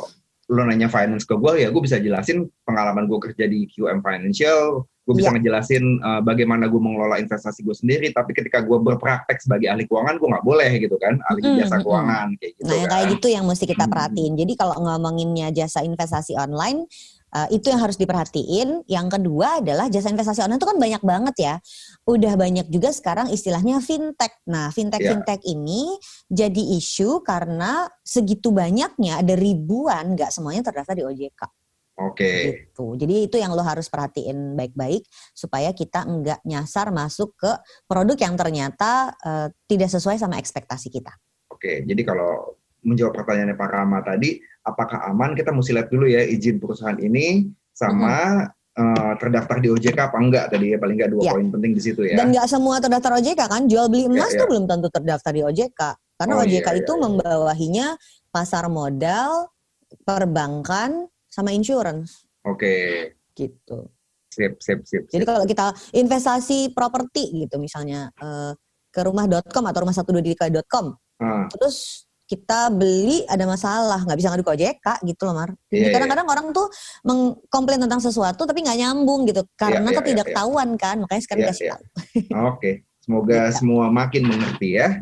lu 0.50 0.66
nanya 0.66 0.90
finance 0.90 1.24
ke 1.24 1.34
gue, 1.34 1.62
ya 1.62 1.70
gue 1.70 1.78
bisa 1.78 1.98
jelasin 1.98 2.50
pengalaman 2.66 3.06
gue 3.06 3.20
kerja 3.22 3.46
di 3.46 3.70
QM 3.70 4.02
Financial, 4.02 4.82
gue 4.82 5.14
bisa 5.14 5.30
Iya. 5.30 5.38
ngejelasin 5.38 5.84
uh, 6.00 6.22
bagaimana 6.22 6.66
gue 6.66 6.78
mengelola 6.78 7.18
investasi 7.18 7.62
gue 7.62 7.72
sendiri, 7.72 8.10
tapi 8.10 8.34
ketika 8.34 8.60
gue 8.60 8.78
berpraktek 8.78 9.38
sebagai 9.38 9.70
ahli 9.70 9.86
keuangan, 9.86 10.18
gue 10.18 10.26
nggak 10.28 10.42
boleh 10.44 10.72
gitu 10.76 10.98
kan, 10.98 11.22
ahli 11.24 11.42
Mm-mm, 11.44 11.58
jasa 11.60 11.78
keuangan 11.80 12.34
kayak 12.36 12.52
gitu 12.56 12.66
Nah, 12.66 12.76
kan. 12.76 12.90
kayak 12.90 13.06
gitu 13.14 13.28
yang 13.30 13.46
mesti 13.46 13.66
kita 13.66 13.86
Hmm. 13.86 13.94
perhatiin. 13.94 14.34
Jadi 14.36 14.54
kalau 14.54 14.76
ngomonginnya 14.76 15.48
jasa 15.52 15.82
investasi 15.82 16.34
online, 16.34 16.90
eh, 17.36 17.48
itu 17.58 17.70
yang 17.70 17.82
harus 17.82 17.96
diperhatiin. 17.96 18.86
Yang 18.90 19.08
kedua 19.20 19.62
adalah 19.62 19.86
jasa 19.88 20.10
investasi 20.10 20.42
online 20.46 20.60
itu 20.62 20.70
kan 20.70 20.78
banyak 20.78 21.04
banget 21.06 21.36
ya. 21.38 21.56
Udah 22.06 22.34
banyak 22.36 22.68
juga 22.70 22.90
sekarang 22.90 23.30
istilahnya 23.30 23.80
fintech. 23.84 24.34
Nah, 24.50 24.70
Ya. 24.70 24.76
fintech-fintech 24.76 25.42
ini 25.46 25.98
jadi 26.28 26.64
isu 26.78 27.22
karena 27.22 27.88
segitu 28.02 28.50
banyaknya, 28.50 29.22
ada 29.22 29.34
ribuan, 29.38 30.14
nggak 30.18 30.34
semuanya 30.34 30.66
terdaftar 30.66 30.96
di 30.98 31.04
OJK. 31.06 31.42
Oke, 32.00 32.32
Gitu. 32.72 32.96
Jadi 32.96 33.16
itu 33.28 33.36
yang 33.36 33.52
lo 33.52 33.60
harus 33.60 33.92
perhatiin 33.92 34.56
baik-baik 34.56 35.04
supaya 35.36 35.76
kita 35.76 36.08
nggak 36.08 36.40
nyasar 36.48 36.96
masuk 36.96 37.36
ke 37.36 37.52
produk 37.92 38.16
yang 38.16 38.40
ternyata 38.40 39.12
eh, 39.20 39.48
tidak 39.68 39.92
sesuai 39.92 40.16
sama 40.16 40.40
ekspektasi 40.40 40.88
kita. 40.88 41.12
oke. 41.52 41.84
Jadi 41.84 42.02
kalau 42.08 42.56
menjawab 42.84 43.14
pertanyaannya 43.16 43.58
Pak 43.58 43.70
Rama 43.70 44.00
tadi, 44.04 44.40
apakah 44.64 45.08
aman? 45.12 45.36
Kita 45.36 45.52
mesti 45.52 45.72
lihat 45.76 45.90
dulu 45.92 46.06
ya 46.08 46.24
izin 46.24 46.58
perusahaan 46.62 46.98
ini 47.00 47.48
sama 47.76 48.46
uh, 48.76 49.14
terdaftar 49.20 49.60
di 49.64 49.68
OJK 49.72 49.98
apa 50.00 50.18
enggak 50.20 50.46
tadi 50.52 50.72
ya 50.74 50.78
paling 50.80 50.96
enggak 51.00 51.12
dua 51.12 51.22
Iya. 51.28 51.32
poin 51.36 51.48
penting 51.52 51.72
di 51.76 51.82
situ 51.82 52.02
ya. 52.08 52.16
Dan 52.20 52.32
nggak 52.36 52.48
semua 52.48 52.80
terdaftar 52.80 53.12
OJK 53.20 53.42
kan, 53.48 53.62
jual 53.68 53.88
beli 53.88 54.08
emas 54.08 54.32
Iya, 54.32 54.40
tuh 54.40 54.46
iya. 54.46 54.52
belum 54.52 54.64
tentu 54.68 54.88
terdaftar 54.92 55.32
di 55.36 55.42
OJK. 55.44 55.82
Karena 56.20 56.34
Oh, 56.36 56.44
OJK 56.44 56.68
iya, 56.68 56.80
itu 56.84 56.92
iya, 56.92 57.00
iya. 57.00 57.04
membawahinya 57.08 57.88
pasar 58.30 58.66
modal, 58.68 59.32
perbankan, 60.04 61.08
sama 61.30 61.54
insurance 61.54 62.26
Oke, 62.42 63.14
gitu. 63.38 63.86
sip, 64.34 64.58
sip, 64.62 64.82
sip. 64.86 65.04
Jadi 65.10 65.24
sip. 65.24 65.30
kalau 65.30 65.46
kita 65.46 65.74
investasi 65.94 66.74
properti 66.74 67.46
gitu 67.46 67.62
misalnya 67.62 68.10
eh, 68.18 68.52
ke 68.90 69.02
rumah.com 69.06 69.66
atau 69.70 69.80
rumah 69.86 69.94
satu 69.94 70.10
com, 70.66 70.98
Ah, 71.20 71.46
terus 71.52 72.09
kita 72.30 72.70
beli 72.70 73.26
ada 73.26 73.42
masalah 73.50 74.06
nggak 74.06 74.18
bisa 74.22 74.30
ngadu 74.30 74.46
ke 74.46 74.54
OJK 74.54 74.88
gitu 75.02 75.26
loh 75.26 75.34
Mar. 75.34 75.50
Jadi 75.66 75.82
Iya, 75.82 75.94
kadang-kadang 75.98 76.28
orang 76.30 76.46
tuh 76.54 76.70
mengkomplain 77.02 77.82
tentang 77.82 77.98
sesuatu 77.98 78.46
tapi 78.46 78.62
nggak 78.62 78.78
nyambung 78.78 79.26
gitu 79.26 79.42
karena 79.58 79.82
iya, 79.82 79.90
iya, 79.90 79.98
ketidaktahuan 79.98 80.70
kan 80.78 81.02
makanya 81.02 81.22
sekarang 81.26 81.42
Iya, 81.42 81.50
kasih 81.50 81.66
iya. 81.66 81.72
tahu. 81.74 81.84
Oke, 82.54 82.72
semoga 83.02 83.50
Gitu. 83.50 83.58
semua 83.58 83.86
makin 83.90 84.24
mengerti 84.30 84.70
ya. 84.78 85.02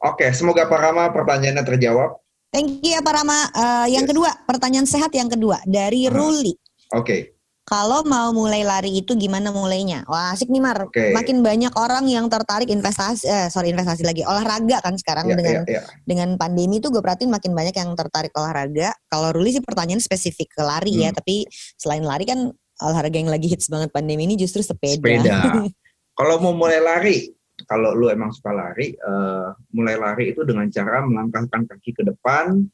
Oke, 0.00 0.32
semoga 0.32 0.64
Pak 0.64 0.80
Rama 0.80 1.04
pertanyaannya 1.12 1.64
terjawab. 1.68 2.16
Thank 2.48 2.80
you 2.80 2.96
ya 2.96 3.04
Pak 3.04 3.12
Rama. 3.12 3.38
Eh, 3.52 3.86
yang 3.92 4.08
Yes. 4.08 4.10
kedua, 4.16 4.30
pertanyaan 4.48 4.88
sehat 4.88 5.12
yang 5.12 5.28
kedua 5.28 5.60
dari 5.68 6.08
Aha. 6.08 6.16
Ruli. 6.16 6.56
Oke, 6.96 7.36
Kalau 7.68 8.00
mau 8.08 8.32
mulai 8.32 8.64
lari 8.64 9.04
itu 9.04 9.12
gimana 9.12 9.52
mulainya? 9.52 10.00
Wah 10.08 10.32
asik 10.32 10.48
nih 10.48 10.62
Mar. 10.64 10.88
Oke. 10.88 11.12
Makin 11.12 11.44
banyak 11.44 11.76
orang 11.76 12.08
yang 12.08 12.24
tertarik 12.32 12.72
investasi, 12.72 13.28
eh, 13.28 13.48
sorry 13.52 13.76
investasi 13.76 14.08
lagi 14.08 14.24
olahraga 14.24 14.80
kan 14.80 14.96
sekarang 14.96 15.28
ya, 15.28 15.36
dengan 15.36 15.54
ya, 15.68 15.76
ya. 15.76 15.82
dengan 16.08 16.40
pandemi 16.40 16.80
itu 16.80 16.88
gue 16.88 17.04
perhatiin 17.04 17.28
makin 17.28 17.52
banyak 17.52 17.76
yang 17.76 17.92
tertarik 17.92 18.32
olahraga. 18.32 18.96
Kalau 19.12 19.36
Ruli 19.36 19.52
sih 19.52 19.60
pertanyaan 19.60 20.00
spesifik 20.00 20.56
ke 20.56 20.64
lari 20.64 20.96
ya, 20.96 21.12
Hmm. 21.12 21.20
tapi 21.20 21.44
selain 21.76 22.08
lari 22.08 22.24
kan 22.24 22.48
olahraga 22.80 23.20
yang 23.20 23.28
lagi 23.28 23.52
hits 23.52 23.68
banget 23.68 23.92
pandemi 23.92 24.24
ini 24.24 24.40
justru 24.40 24.64
sepeda. 24.64 24.96
Sepeda. 24.96 25.36
Kalau 26.18 26.40
mau 26.42 26.50
mulai 26.50 26.82
lari, 26.82 27.30
kalau 27.66 27.94
lu 27.94 28.10
emang 28.10 28.34
suka 28.34 28.50
lari, 28.50 28.90
eh, 28.90 29.48
mulai 29.70 29.94
lari 29.94 30.34
itu 30.34 30.42
dengan 30.42 30.66
cara 30.66 30.98
melangkahkan 31.02 31.62
kaki 31.70 31.94
ke 31.94 32.02
depan, 32.06 32.66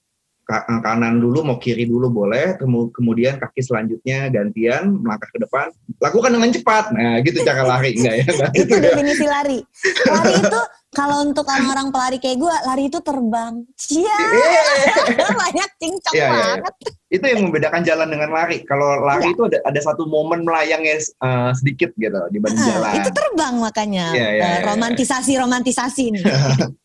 kanan 0.46 1.16
dulu, 1.16 1.40
mau 1.42 1.56
kiri 1.56 1.84
dulu 1.84 2.06
boleh, 2.06 2.54
kemu- 2.54 2.90
kemudian 2.90 3.36
kaki 3.36 3.60
selanjutnya 3.60 4.28
gantian 4.28 4.96
melangkah 4.96 5.26
ke 5.26 5.38
depan, 5.38 5.72
lakukan 5.98 6.30
dengan 6.30 6.50
cepat. 6.50 6.84
Nah, 6.90 7.16
gitu 7.20 7.40
cara 7.40 7.62
lari 7.62 7.94
enggak 7.94 8.14
ya? 8.14 8.24
Nggak 8.26 8.50
itu 8.54 8.60
gitu 8.60 8.72
ya? 8.74 8.82
definisi 8.86 9.24
lari. 9.24 9.58
Lari 10.04 10.32
itu 10.38 10.60
kalau 10.90 11.16
untuk 11.22 11.42
orang-orang 11.42 11.88
pelari 11.88 12.18
kayak 12.18 12.36
gue, 12.36 12.54
lari 12.62 12.84
itu 12.84 12.98
terbang. 12.98 13.54
Cia, 13.74 14.18
Eh, 15.16 15.32
banyak 15.42 15.70
cincang 15.76 16.12
Iya, 16.12 16.20
iya, 16.20 16.28
iya. 16.28 16.54
banget. 16.60 16.74
itu 17.08 17.24
yang 17.24 17.40
membedakan 17.42 17.82
jalan 17.82 18.08
dengan 18.08 18.30
lari. 18.30 18.58
Kalau 18.62 18.88
lari 19.00 19.24
Iya. 19.24 19.32
itu 19.32 19.42
ada 19.44 19.58
ada 19.64 19.80
satu 19.80 20.04
momen 20.04 20.42
melayangnya 20.42 21.00
eh, 21.00 21.50
sedikit 21.54 21.90
gitu 21.94 22.20
dibanding 22.28 22.60
Ah, 22.60 22.68
jalan. 22.70 22.92
itu 22.94 23.10
terbang 23.10 23.54
makanya 23.56 24.06
Iya, 24.10 24.28
iya, 24.28 24.28
Eh, 24.28 24.34
iya, 24.36 24.50
iya. 24.54 24.66
romantisasi 24.66 25.32
romantisasi 25.34 26.04
nih. 26.12 26.24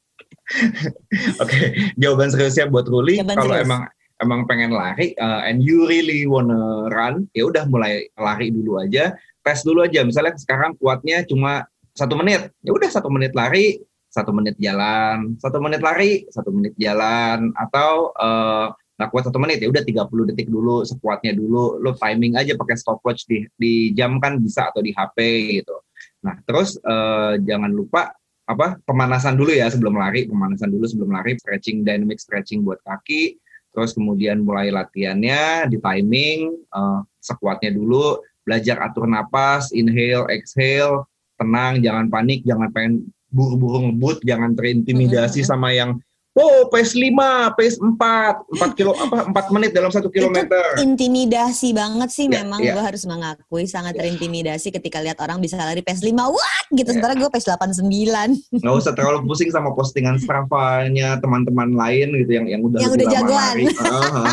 Oke, 1.43 1.57
jawaban 1.95 2.29
seriusnya 2.33 2.69
buat 2.69 2.89
Ruli. 2.89 3.21
Kalau 3.21 3.53
serius. 3.53 3.65
emang 3.65 3.81
emang 4.19 4.41
pengen 4.49 4.75
lari 4.75 5.15
uh, 5.15 5.47
and 5.47 5.63
you 5.63 5.87
really 5.87 6.27
wanna 6.27 6.91
run, 6.91 7.29
ya 7.31 7.47
udah 7.47 7.63
mulai 7.69 8.09
lari 8.19 8.51
dulu 8.51 8.81
aja. 8.81 9.15
Tes 9.45 9.63
dulu 9.63 9.85
aja. 9.85 10.03
Misalnya 10.03 10.35
sekarang 10.35 10.75
kuatnya 10.77 11.23
cuma 11.23 11.65
satu 11.95 12.19
menit, 12.19 12.51
ya 12.63 12.71
udah 12.75 12.89
satu 12.91 13.07
menit 13.11 13.31
lari, 13.35 13.79
satu 14.09 14.31
menit 14.35 14.55
jalan, 14.59 15.37
satu 15.39 15.57
menit 15.61 15.81
lari, 15.83 16.25
satu 16.31 16.49
menit 16.51 16.73
jalan, 16.75 17.53
atau 17.55 18.11
uh, 18.17 18.71
nggak 18.99 19.09
kuat 19.15 19.23
satu 19.31 19.39
menit 19.39 19.63
ya 19.63 19.71
udah 19.71 19.79
30 19.79 20.29
detik 20.35 20.51
dulu 20.51 20.83
sekuatnya 20.83 21.31
dulu 21.31 21.79
lo 21.79 21.95
timing 21.95 22.35
aja 22.35 22.59
pakai 22.59 22.75
stopwatch 22.75 23.31
di 23.31 23.47
di 23.55 23.95
jam 23.95 24.19
kan 24.19 24.43
bisa 24.43 24.67
atau 24.67 24.83
di 24.83 24.91
HP 24.91 25.17
gitu 25.63 25.79
nah 26.19 26.35
terus 26.43 26.75
uh, 26.83 27.39
jangan 27.39 27.71
lupa 27.71 28.18
apa 28.49 28.81
pemanasan 28.81 29.37
dulu 29.37 29.53
ya 29.53 29.69
sebelum 29.69 29.93
lari 29.93 30.25
pemanasan 30.25 30.73
dulu 30.73 30.89
sebelum 30.89 31.13
lari 31.13 31.37
stretching 31.37 31.85
dynamic 31.85 32.17
stretching 32.17 32.65
buat 32.65 32.81
kaki 32.81 33.37
terus 33.69 33.93
kemudian 33.93 34.41
mulai 34.41 34.73
latihannya 34.73 35.69
di 35.69 35.77
timing 35.77 36.57
eh, 36.57 36.99
sekuatnya 37.21 37.77
dulu 37.77 38.17
belajar 38.41 38.81
atur 38.81 39.05
napas 39.05 39.69
inhale 39.69 40.25
exhale 40.33 41.05
tenang 41.37 41.77
jangan 41.85 42.09
panik 42.09 42.41
jangan 42.41 42.73
pengen 42.73 43.05
buru-buru 43.29 43.85
ngebut 43.85 44.25
jangan 44.25 44.57
terintimidasi 44.57 45.45
Mhm. 45.45 45.47
sama 45.47 45.69
yang 45.69 46.01
oh 46.31 46.69
pace 46.69 46.93
5 46.93 47.09
pace 47.53 47.77
4 47.77 47.98
4 47.98 48.77
kilo 48.77 48.93
apa 48.93 49.27
4 49.27 49.55
menit 49.55 49.71
dalam 49.71 49.89
satu 49.89 50.07
kilometer 50.07 50.77
Intimidasi 50.77 51.74
banget 51.74 52.09
sih 52.09 52.25
Iya, 52.25 52.43
memang 52.43 52.62
iya. 52.62 52.74
gue 52.74 52.83
harus 52.83 53.03
mengakui 53.03 53.65
sangat 53.65 53.93
terintimidasi 53.93 54.69
ketika 54.69 55.00
lihat 55.00 55.17
orang 55.17 55.38
bisa 55.38 55.57
lari 55.57 55.81
pace 55.81 56.00
5 56.00 56.13
what 56.13 56.65
gitu 56.69 56.86
Iya. 56.86 57.01
sementara 57.01 57.13
gue 57.15 57.29
pace 57.29 57.48
89 57.48 58.62
nggak 58.62 58.75
usah 58.75 58.93
terlalu 58.93 59.25
pusing 59.25 59.50
sama 59.50 59.74
postingan 59.74 60.15
Strava-nya 60.17 61.17
teman-teman 61.17 61.71
lain 61.71 62.13
gitu 62.15 62.31
yang 62.31 62.45
yang 62.48 62.62
udah 62.62 62.77
Yang 62.77 62.91
udah 62.93 63.05
lama 63.05 63.15
jagoan. 63.15 63.41
lari. 63.41 63.65
Heeh. 63.69 64.25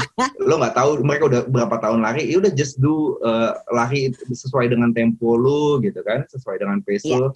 lo 0.42 0.54
nggak 0.58 0.74
tahu 0.74 0.90
mereka 1.00 1.22
udah 1.26 1.40
berapa 1.46 1.76
tahun 1.78 2.00
lari, 2.00 2.22
ya 2.24 2.36
udah 2.38 2.52
just 2.52 2.76
do 2.76 3.16
uh, 3.20 3.56
lari 3.68 4.08
sesuai 4.26 4.68
dengan 4.68 4.90
tempo 4.90 5.34
lu 5.34 5.78
gitu 5.80 6.00
kan, 6.00 6.22
sesuai 6.26 6.56
dengan 6.58 6.78
pace 6.80 7.02
Iya. 7.04 7.18
lu. 7.18 7.28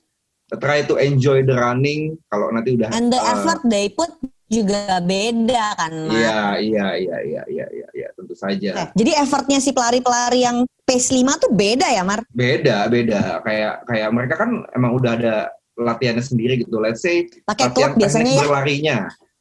Try 0.53 0.83
to 0.83 0.99
enjoy 0.99 1.41
the 1.41 1.55
running. 1.55 2.19
Kalau 2.27 2.51
nanti 2.51 2.75
udah 2.75 2.91
and 2.91 3.09
the 3.09 3.19
uh, 3.19 3.33
effort 3.33 3.63
they 3.65 3.87
put 3.87 4.11
juga 4.51 4.99
beda 4.99 5.79
kan 5.79 5.93
Mak? 6.11 6.13
Iya, 6.13 6.41
iya, 6.59 6.87
iya, 6.99 7.17
iya, 7.23 7.43
iya, 7.47 7.67
iya, 7.71 7.89
iya, 7.95 8.09
tentu 8.19 8.35
saja. 8.35 8.71
Eh, 8.75 8.89
jadi 8.99 9.23
effortnya 9.23 9.63
si 9.63 9.71
pelari-pelari 9.71 10.43
yang 10.43 10.67
pace 10.83 11.15
5 11.15 11.39
tuh 11.39 11.55
beda 11.55 11.87
ya 11.87 12.03
Mar? 12.03 12.27
Beda, 12.35 12.91
beda. 12.91 13.39
Kayak 13.47 13.87
kayak 13.87 14.09
mereka 14.11 14.35
kan 14.43 14.51
emang 14.75 14.99
udah 14.99 15.13
ada 15.15 15.35
latihannya 15.79 16.25
sendiri 16.27 16.59
gitu. 16.59 16.83
Let's 16.83 17.01
say 17.01 17.31
Pakai 17.47 17.71
latihan 17.71 17.95
klub 17.95 18.03
biasanya 18.03 18.33
ya? 18.35 18.43
berlarinya. 18.43 18.99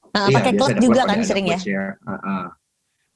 Nah, 0.09 0.25
Iya, 0.29 0.35
pakai 0.37 0.53
klub 0.53 0.69
juga 0.77 1.01
kan 1.09 1.19
sering 1.25 1.45
ya? 1.49 1.57
coachnya. 1.57 1.85
Heeh. 2.05 2.45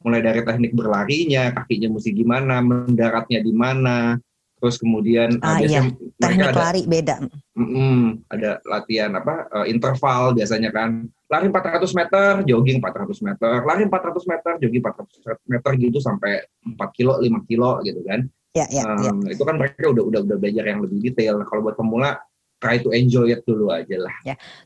mulai 0.04 0.20
dari 0.20 0.44
teknik 0.44 0.76
berlarinya, 0.76 1.56
kakinya 1.56 1.96
mesti 1.96 2.12
gimana, 2.12 2.60
mendaratnya 2.60 3.40
di 3.40 3.56
mana, 3.56 4.20
terus 4.64 4.80
kemudian 4.80 5.36
Ah, 5.44 5.60
uh, 5.60 5.60
biasanya 5.60 5.92
iya. 5.92 6.16
mereka 6.16 6.24
Teknik 6.24 6.48
ada 6.48 6.64
lari 6.64 6.82
beda. 6.88 7.16
mm-mm, 7.60 8.00
ada 8.32 8.52
latihan 8.64 9.12
apa 9.12 9.36
uh, 9.52 9.66
interval 9.68 10.32
biasanya 10.32 10.72
kan 10.72 11.12
lari 11.28 11.50
400 11.50 11.98
meter, 11.98 12.32
jogging 12.46 12.78
400 12.78 13.26
meter, 13.26 13.56
lari 13.66 13.84
400 13.90 14.32
meter, 14.32 14.52
jogging 14.62 14.84
400 14.86 15.52
meter 15.52 15.72
gitu 15.82 15.98
sampai 15.98 16.46
4 16.62 16.78
kilo, 16.94 17.18
5 17.18 17.50
kilo 17.50 17.82
gitu 17.82 18.06
kan. 18.06 18.22
Ya, 18.54 18.70
ya, 18.70 18.86
ya. 19.02 19.10
Um, 19.10 19.26
Itu 19.26 19.42
kan 19.42 19.58
mereka 19.58 19.90
udah 19.90 20.04
udah 20.14 20.20
udah 20.30 20.38
belajar 20.38 20.62
yang 20.62 20.86
lebih 20.86 21.02
detail. 21.02 21.42
Nah, 21.42 21.50
Kalau 21.50 21.66
buat 21.66 21.74
pemula 21.74 22.22
try 22.64 22.80
to 22.80 22.96
enjoy 22.96 23.28
it 23.28 23.44
dulu 23.44 23.68
aja 23.70 24.00
lah. 24.00 24.16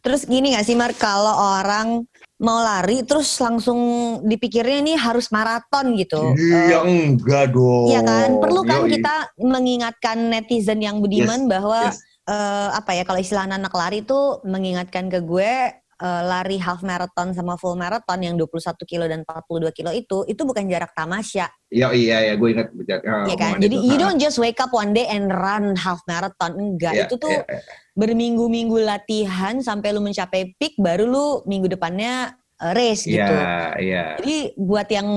Terus 0.06 0.30
gini 0.30 0.54
gak 0.54 0.70
sih 0.70 0.78
Mar, 0.78 0.94
kalau 0.94 1.34
orang 1.58 2.06
mau 2.38 2.62
lari 2.62 3.02
terus 3.02 3.34
langsung 3.42 3.80
dipikirnya 4.22 4.86
ini 4.86 4.94
harus 4.94 5.34
maraton 5.34 5.98
gitu. 5.98 6.38
Iya 6.38 6.86
Eh, 6.86 7.10
enggak 7.18 7.58
dong. 7.58 7.90
Iya 7.90 8.06
kan, 8.06 8.30
perlu 8.38 8.62
kan 8.62 8.86
Yoi. 8.86 8.94
kita 9.02 9.16
mengingatkan 9.42 10.18
netizen 10.30 10.78
yang 10.86 11.02
budiman 11.02 11.50
bahwa 11.50 11.90
Yes. 11.90 11.98
eh, 12.30 12.70
apa 12.70 12.94
ya 12.94 13.02
kalau 13.02 13.18
istilah 13.18 13.50
anak 13.50 13.74
lari 13.74 14.06
tuh 14.06 14.46
mengingatkan 14.46 15.10
ke 15.10 15.26
gue 15.26 15.54
eh, 15.98 16.22
lari 16.24 16.58
half 16.62 16.86
marathon 16.86 17.34
sama 17.34 17.58
full 17.58 17.74
marathon 17.74 18.22
yang 18.22 18.38
21 18.38 18.78
kilo 18.86 19.06
dan 19.10 19.26
42 19.26 19.74
kilo 19.74 19.90
itu 19.92 20.24
itu 20.30 20.42
bukan 20.46 20.70
jarak 20.70 20.94
tamasya, 20.94 21.50
Iya 21.68 21.92
iya 21.92 22.18
ya, 22.32 22.34
gue 22.40 22.50
ingat 22.56 22.70
uh, 22.72 23.28
ya 23.28 23.36
kan? 23.36 23.60
Jadi 23.60 23.76
itu. 23.76 23.88
you 23.92 23.96
Ah, 24.00 24.02
don't 24.08 24.20
just 24.22 24.40
wake 24.40 24.56
up 24.58 24.72
one 24.72 24.96
day 24.96 25.04
and 25.12 25.28
run 25.28 25.76
half 25.76 26.00
marathon, 26.08 26.56
enggak. 26.56 26.96
iya, 26.96 27.04
itu 27.10 27.20
tuh 27.20 27.28
iya, 27.28 27.44
iya. 27.44 27.62
berminggu-minggu 27.92 28.78
latihan 28.80 29.60
sampai 29.60 29.92
lu 29.92 30.00
mencapai 30.00 30.56
peak 30.56 30.80
baru 30.80 31.04
lu 31.04 31.26
minggu 31.44 31.68
depannya 31.68 32.40
eh, 32.64 32.72
race 32.72 33.04
gitu. 33.04 33.20
Iya, 33.20 33.76
iya. 33.84 34.04
Jadi 34.24 34.56
buat 34.56 34.88
yang 34.88 35.08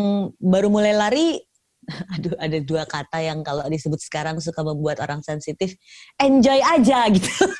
baru 0.43 0.67
mulai 0.75 0.91
lari, 0.91 1.39
aduh 2.19 2.35
ada 2.35 2.59
dua 2.59 2.83
kata 2.83 3.23
yang 3.23 3.47
kalau 3.47 3.63
disebut 3.71 4.03
sekarang 4.03 4.43
suka 4.43 4.67
membuat 4.67 4.99
orang 4.99 5.23
sensitif, 5.23 5.79
enjoy 6.19 6.59
aja 6.67 7.07
gitu. 7.15 7.31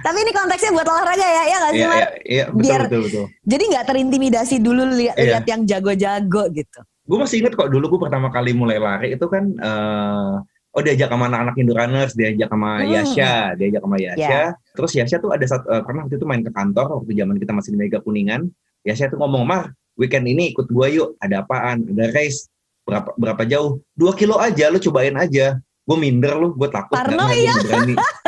Tapi 0.00 0.18
ini 0.18 0.30
konteksnya 0.30 0.70
buat 0.70 0.84
olahraga 0.84 1.22
ya, 1.22 1.42
ya 1.44 1.56
nggak 1.56 1.72
sih 1.72 1.78
Iya, 1.78 1.88
iya, 1.88 2.08
iya, 2.24 2.44
betul, 2.48 2.62
Biar- 2.62 2.84
betul, 2.86 3.00
betul. 3.06 3.24
Jadi 3.42 3.64
nggak 3.68 3.84
terintimidasi 3.86 4.56
dulu 4.58 4.82
lihat 4.88 5.16
Iya. 5.16 5.24
lihat 5.28 5.44
yang 5.46 5.62
jago-jago 5.64 6.42
gitu. 6.50 6.80
Gue 7.02 7.18
masih 7.18 7.36
inget 7.40 7.52
kok 7.52 7.68
dulu 7.68 7.84
gue 7.88 8.00
pertama 8.00 8.28
kali 8.28 8.52
mulai 8.52 8.78
lari 8.78 9.08
itu 9.12 9.26
kan 9.26 9.44
eh 9.52 10.34
oh 10.72 10.80
diajak 10.80 11.06
sama 11.06 11.28
anak-anak 11.28 11.54
Indorunners, 11.54 12.12
diajak 12.12 12.48
sama 12.48 12.80
Hmm. 12.80 12.88
Yasha, 12.88 13.32
diajak 13.54 13.80
sama 13.80 13.96
Yasha. 13.98 14.24
Ya. 14.24 14.44
Terus 14.72 14.92
Yasha 14.94 15.16
tuh 15.18 15.30
ada 15.30 15.44
satu 15.44 15.66
eh, 15.68 15.82
pernah 15.82 16.00
waktu 16.02 16.16
itu 16.16 16.24
main 16.24 16.40
ke 16.40 16.48
kantor 16.48 16.86
waktu 16.96 17.12
zaman 17.12 17.36
kita 17.36 17.52
masih 17.52 17.70
di 17.70 17.78
Mega 17.78 17.98
Kuningan. 17.98 18.48
Yasha 18.80 19.06
tuh 19.06 19.20
ngomong, 19.20 19.44
"Mar, 19.44 19.68
weekend 19.94 20.24
ini 20.24 20.50
ikut 20.50 20.66
gua 20.66 20.88
yuk. 20.88 21.14
Ada 21.18 21.42
apaan? 21.42 21.86
Ada 21.86 22.10
race. 22.10 22.48
Berapa 22.82 23.12
berapa 23.14 23.42
jauh? 23.44 23.84
Dua 23.92 24.10
kilo 24.12 24.40
aja, 24.40 24.66
lu 24.68 24.80
cobain 24.80 25.12
aja." 25.14 25.60
Gue 25.82 25.98
minder 25.98 26.38
lu, 26.38 26.54
gue 26.54 26.70
takut 26.70 26.94
Parno, 26.94 27.26
berani. 27.26 27.98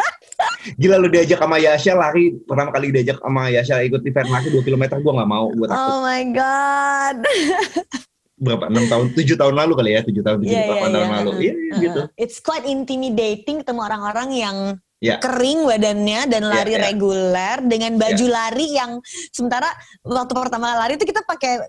Gila 0.75 0.97
lu 0.97 1.09
diajak 1.09 1.39
sama 1.39 1.57
Yasha 1.57 1.93
lari 1.93 2.33
pertama 2.43 2.73
kali 2.73 2.89
diajak 2.91 3.21
sama 3.21 3.49
Yasha 3.49 3.85
ikut 3.85 4.01
event 4.03 4.29
lari 4.29 4.49
2 4.49 4.61
km 4.61 4.85
gue 4.97 5.13
nggak 5.13 5.31
mau 5.31 5.47
gue 5.51 5.67
takut 5.69 5.85
Oh 5.85 5.99
my 6.03 6.23
god. 6.33 7.17
berapa 8.35 8.67
enam 8.67 8.85
tahun 8.91 9.07
tujuh 9.15 9.37
tahun 9.39 9.55
lalu 9.55 9.73
kali 9.79 9.91
ya 9.95 10.01
tujuh 10.03 10.21
tahun 10.21 10.39
tujuh 10.43 10.53
Iya, 10.53 10.67
delapan 10.67 10.89
iya, 10.91 10.95
tahun 10.95 11.07
iya. 11.07 11.15
lalu 11.17 11.31
iya 11.39 11.55
iya, 11.55 11.77
gitu 11.81 12.01
It's 12.19 12.39
quite 12.43 12.67
intimidating 12.67 13.63
ketemu 13.63 13.81
orang-orang 13.81 14.29
yang 14.35 14.57
Ya. 15.05 15.21
kering 15.21 15.69
badannya 15.69 16.33
dan 16.33 16.49
lari 16.49 16.73
Ya, 16.73 16.81
ya. 16.81 16.85
reguler 16.89 17.57
dengan 17.61 18.01
baju 18.01 18.25
lari 18.25 18.73
yang 18.73 19.05
sementara 19.29 19.69
waktu 20.01 20.33
pertama 20.33 20.73
lari 20.81 20.97
itu 20.97 21.05
kita 21.05 21.21
pakai 21.21 21.61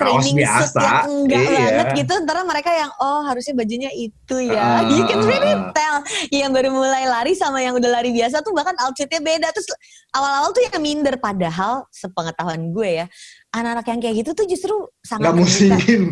training 0.00 0.36
biasa, 0.40 0.80
yang 0.80 1.04
enggak 1.04 1.42
iya. 1.44 1.52
banget 1.52 1.86
gitu. 2.00 2.14
Ntar 2.24 2.36
mereka 2.48 2.70
yang 2.72 2.90
oh 2.96 3.20
harusnya 3.28 3.54
bajunya 3.54 3.90
itu 3.92 4.36
ya. 4.48 4.80
you 4.96 5.04
can 5.04 5.20
really 5.28 5.54
tell 5.76 5.96
yang 6.32 6.50
baru 6.50 6.72
mulai 6.72 7.04
lari 7.04 7.36
sama 7.36 7.60
yang 7.60 7.76
udah 7.76 7.90
lari 8.00 8.10
biasa 8.16 8.40
tuh 8.40 8.56
bahkan 8.56 8.72
outfitnya 8.80 9.20
beda. 9.20 9.52
Terus 9.52 9.68
awal-awal 10.16 10.56
tuh 10.56 10.64
yang 10.64 10.80
minder 10.80 11.20
padahal 11.20 11.84
sepengetahuan 11.92 12.72
gue 12.72 13.04
ya 13.04 13.06
anak-anak 13.50 13.86
yang 13.90 14.00
kayak 14.00 14.14
gitu 14.22 14.30
tuh 14.32 14.46
justru 14.46 14.74
sangat 15.02 15.34
nggak 15.34 15.36
musingin 15.42 16.02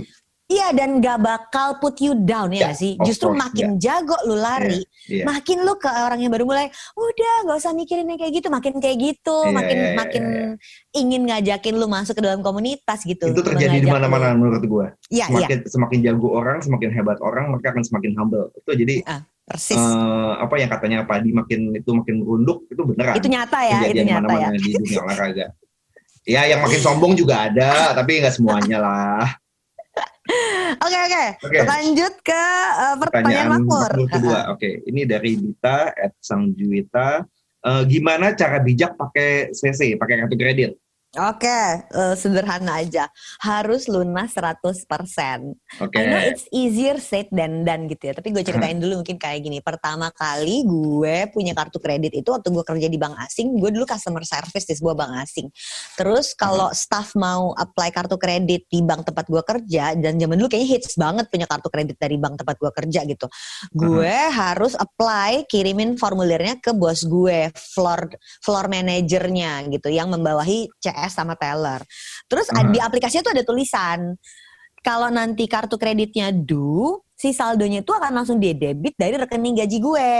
Iya 0.48 0.72
dan 0.72 1.04
gak 1.04 1.20
bakal 1.20 1.76
put 1.76 2.00
you 2.00 2.16
down 2.16 2.48
ya, 2.48 2.72
Ya, 2.72 2.72
sih. 2.72 2.96
Justru 3.04 3.28
course, 3.28 3.40
makin 3.44 3.76
jago 3.76 4.16
lu 4.24 4.32
lari, 4.32 4.80
Iya. 5.04 5.28
makin 5.28 5.61
lu 5.61 5.76
ke 5.76 5.84
orang 5.84 6.24
yang 6.24 6.32
baru 6.32 6.48
mulai, 6.48 6.72
udah 6.96 7.34
nggak 7.44 7.58
usah 7.61 7.76
mikirin 7.76 8.08
yang 8.08 8.16
kayak 8.16 8.32
gitu, 8.32 8.48
makin 8.48 8.80
kayak 8.80 8.96
gitu, 8.96 9.37
Iya, 9.44 9.52
makin 9.52 9.76
iya, 9.76 9.84
iya, 9.84 9.96
makin 10.00 10.24
ingin 10.96 11.22
ngajakin 11.28 11.74
lu 11.76 11.84
masuk 11.84 12.16
ke 12.16 12.22
dalam 12.24 12.40
komunitas 12.40 13.04
gitu. 13.04 13.28
itu 13.28 13.40
terjadi 13.44 13.76
di 13.76 13.88
mana-mana 13.88 14.32
menurut 14.32 14.64
gue 14.64 14.87
Iya 15.12 15.26
iya 15.28 15.46
semakin 15.46 15.58
semakin 15.68 15.98
jago 16.00 16.28
orang 16.32 16.58
semakin 16.64 16.90
hebat 16.96 17.18
orang 17.20 17.52
mereka 17.52 17.76
akan 17.76 17.84
semakin 17.84 18.12
humble 18.16 18.48
itu 18.56 18.70
jadi 18.72 18.94
persis. 19.44 19.76
eh, 19.76 20.32
apa 20.40 20.54
yang 20.56 20.70
katanya 20.72 20.98
padi 21.04 21.30
makin 21.30 21.76
itu 21.76 21.90
makin 21.92 22.24
merunduk 22.24 22.64
itu 22.72 22.82
beneran 22.82 23.14
itu 23.20 23.28
nyata 23.28 23.58
ya, 23.62 23.78
itu 23.84 24.00
nyata 24.00 24.32
ya. 24.32 24.48
mana-mana 24.48 24.56
di 24.58 24.70
dunia 24.74 24.98
olahraga 25.04 25.46
ya 26.24 26.40
yang 26.48 26.61
makin 26.64 26.80
sombong 26.80 27.12
juga 27.14 27.48
ada 27.52 27.92
tapi 27.92 28.20
nggak 28.20 28.34
semuanya 28.34 28.78
lah 28.80 29.28
Oke 30.84 30.98
oke, 31.08 31.24
lanjut 31.64 32.14
ke 32.20 32.44
uh, 32.76 32.96
pertanyaan 33.00 33.48
makmur. 33.56 33.92
kedua 34.12 34.46
oke 34.52 34.84
ini 34.84 35.08
dari 35.08 35.40
Dita 35.40 35.88
at 35.96 36.12
Sang 36.20 36.52
Juwita. 36.52 37.24
Eh, 37.58 37.82
gimana 37.90 38.38
cara 38.38 38.62
bijak 38.62 38.94
pakai 38.94 39.50
CC 39.50 39.98
pakai 39.98 40.22
kartu 40.22 40.38
kredit 40.38 40.78
Oke, 41.16 41.48
eh, 41.88 42.14
sederhana 42.20 42.84
aja. 42.84 43.08
Harus 43.40 43.88
lunas 43.88 44.36
100%. 44.36 45.56
oke 45.80 45.96
I 45.96 46.04
know 46.04 46.20
it's 46.20 46.44
easier 46.52 47.00
said 47.00 47.32
than 47.32 47.64
done 47.64 47.88
gitu 47.88 48.12
ya. 48.12 48.14
Tapi 48.20 48.28
gue 48.28 48.44
ceritain 48.48 48.76
dulu 48.76 49.00
mungkin 49.00 49.16
kayak 49.16 49.40
gini. 49.40 49.64
Pertama 49.64 50.12
kali 50.12 50.68
gue 50.68 51.32
punya 51.32 51.56
kartu 51.56 51.80
kredit 51.80 52.12
itu 52.12 52.28
waktu 52.28 52.52
gue 52.52 52.60
kerja 52.60 52.88
di 52.92 53.00
bank 53.00 53.16
asing. 53.24 53.56
Gue 53.56 53.72
dulu 53.72 53.88
customer 53.88 54.20
service 54.28 54.68
di 54.68 54.76
sebuah 54.76 55.00
bank 55.00 55.12
asing. 55.24 55.48
Terus 55.96 56.36
kalau 56.36 56.68
staff 56.76 57.16
mau 57.16 57.56
apply 57.56 57.88
kartu 57.88 58.20
kredit 58.20 58.68
di 58.68 58.84
bank 58.84 59.08
tempat 59.08 59.32
gue 59.32 59.40
kerja. 59.40 59.96
Dan 59.96 60.20
zaman 60.20 60.36
dulu 60.36 60.52
kayaknya 60.52 60.76
hits 60.76 60.92
banget 61.00 61.32
punya 61.32 61.48
kartu 61.48 61.72
kredit 61.72 61.96
dari 61.96 62.20
bank 62.20 62.44
tempat 62.44 62.60
gue 62.60 62.68
kerja 62.84 63.00
gitu. 63.08 63.32
Gue 63.72 64.12
harus 64.28 64.76
apply 64.76 65.48
kirimin 65.48 65.96
formulirnya 65.96 66.60
ke 66.60 66.76
bos 66.76 67.00
gue. 67.08 67.48
Floor, 67.56 68.12
floor 68.44 68.68
manajernya 68.68 69.72
gitu. 69.72 69.88
Yang 69.88 70.08
membawahi 70.12 70.68
CS 70.98 71.14
sama 71.14 71.38
teller. 71.38 71.80
Terus 72.26 72.50
Hmm. 72.50 72.74
di 72.74 72.82
aplikasinya 72.82 73.22
tuh 73.30 73.34
ada 73.38 73.44
tulisan 73.46 74.18
kalau 74.82 75.11
nanti 75.11 75.46
kartu 75.50 75.74
kreditnya 75.74 76.30
due, 76.30 77.02
si 77.14 77.34
saldonya 77.34 77.82
itu 77.82 77.90
akan 77.90 78.22
langsung 78.22 78.38
di 78.38 78.54
debit 78.54 78.94
dari 78.94 79.18
rekening 79.18 79.58
gaji 79.62 79.78
gue. 79.82 80.12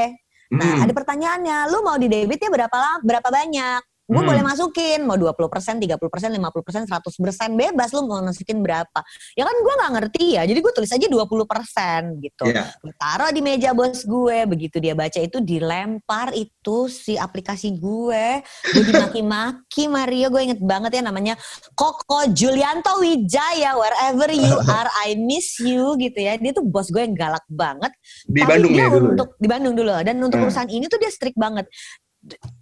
Nah, 0.49 0.81
Hmm. 0.81 0.85
ada 0.89 0.93
pertanyaannya, 0.97 1.59
lu 1.71 1.85
mau 1.85 2.01
di 2.01 2.09
debitnya 2.09 2.49
berapa 2.49 2.73
lama, 2.73 3.05
berapa 3.05 3.29
banyak? 3.29 3.83
Gue 4.09 4.25
Hmm. 4.25 4.29
boleh 4.33 4.41
masukin, 4.41 5.05
mau 5.05 5.21
20%, 5.21 5.77
30%, 5.77 6.33
50%, 6.33 6.89
100%, 6.89 7.53
bebas 7.53 7.93
lu 7.93 8.09
mau 8.09 8.25
masukin 8.25 8.65
berapa. 8.65 9.01
Ya 9.37 9.45
kan 9.45 9.53
gue 9.53 9.75
nggak 9.77 9.93
ngerti 10.01 10.25
ya, 10.33 10.49
jadi 10.49 10.57
gue 10.59 10.73
tulis 10.73 10.89
aja 10.89 11.05
20% 11.05 12.17
gitu. 12.25 12.49
Gue 12.81 12.95
taruh 12.97 13.29
di 13.29 13.45
meja 13.45 13.77
bos 13.77 14.01
gue, 14.03 14.49
begitu 14.49 14.81
dia 14.81 14.97
baca 14.97 15.21
itu 15.21 15.45
dilempar 15.45 16.33
itu 16.33 16.89
si 16.89 17.21
aplikasi 17.21 17.77
gue. 17.77 18.41
Gue 18.73 18.83
dimaki-maki 18.83 19.85
Mario, 19.93 20.33
gue 20.33 20.41
inget 20.41 20.61
banget 20.65 20.97
ya 20.97 21.03
namanya 21.05 21.37
Koko 21.77 22.33
Julianto 22.33 22.97
Wijaya, 22.99 23.77
wherever 23.77 24.33
you 24.33 24.57
are, 24.65 24.89
I 25.05 25.21
miss 25.21 25.61
you 25.61 26.01
gitu 26.01 26.17
ya. 26.17 26.41
Dia 26.41 26.57
tuh 26.57 26.65
bos 26.65 26.89
gue 26.89 27.05
yang 27.05 27.13
galak 27.13 27.45
banget. 27.45 27.93
di 28.25 28.41
Tapi 28.41 28.57
Bandung 28.57 28.73
dia 28.73 28.81
ya 28.81 28.89
dulu 28.89 29.07
untuk 29.13 29.29
di 29.37 29.47
Bandung 29.47 29.75
dulu 29.77 29.93
dan 30.01 30.17
untuk 30.17 30.41
Hmm. 30.41 30.49
urusan 30.49 30.67
ini 30.73 30.89
tuh 30.89 30.97
dia 30.97 31.13
strict 31.13 31.37
banget. 31.37 31.69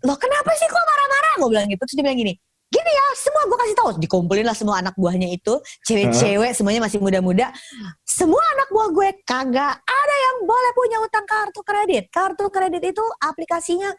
Loh 0.04 0.16
kenapa 0.20 0.50
sih 0.54 0.68
kok 0.68 0.84
marah-marah? 0.84 1.32
Gue 1.40 1.48
bilang 1.52 1.66
gitu. 1.68 1.82
Terus 1.84 1.94
dia 1.96 2.04
bilang 2.04 2.20
gini, 2.20 2.34
gini 2.68 2.90
ya 2.92 3.06
semua 3.16 3.42
gue 3.48 3.58
kasih 3.58 3.76
tahu. 3.76 3.88
Dikumpulin 4.02 4.46
lah 4.46 4.56
semua 4.56 4.76
anak 4.80 4.94
buahnya 4.98 5.28
itu, 5.32 5.58
cewek-cewek 5.88 6.52
semuanya 6.52 6.80
masih 6.84 6.98
muda-muda. 7.00 7.50
Semua 8.04 8.42
anak 8.56 8.68
buah 8.70 8.88
gue 8.92 9.08
kagak 9.24 9.74
ada 9.80 10.16
yang 10.30 10.36
boleh 10.44 10.72
punya 10.76 10.98
utang 11.00 11.26
kartu 11.26 11.60
kredit. 11.64 12.04
Kartu 12.12 12.46
kredit 12.52 12.82
itu 12.84 13.04
aplikasinya 13.22 13.90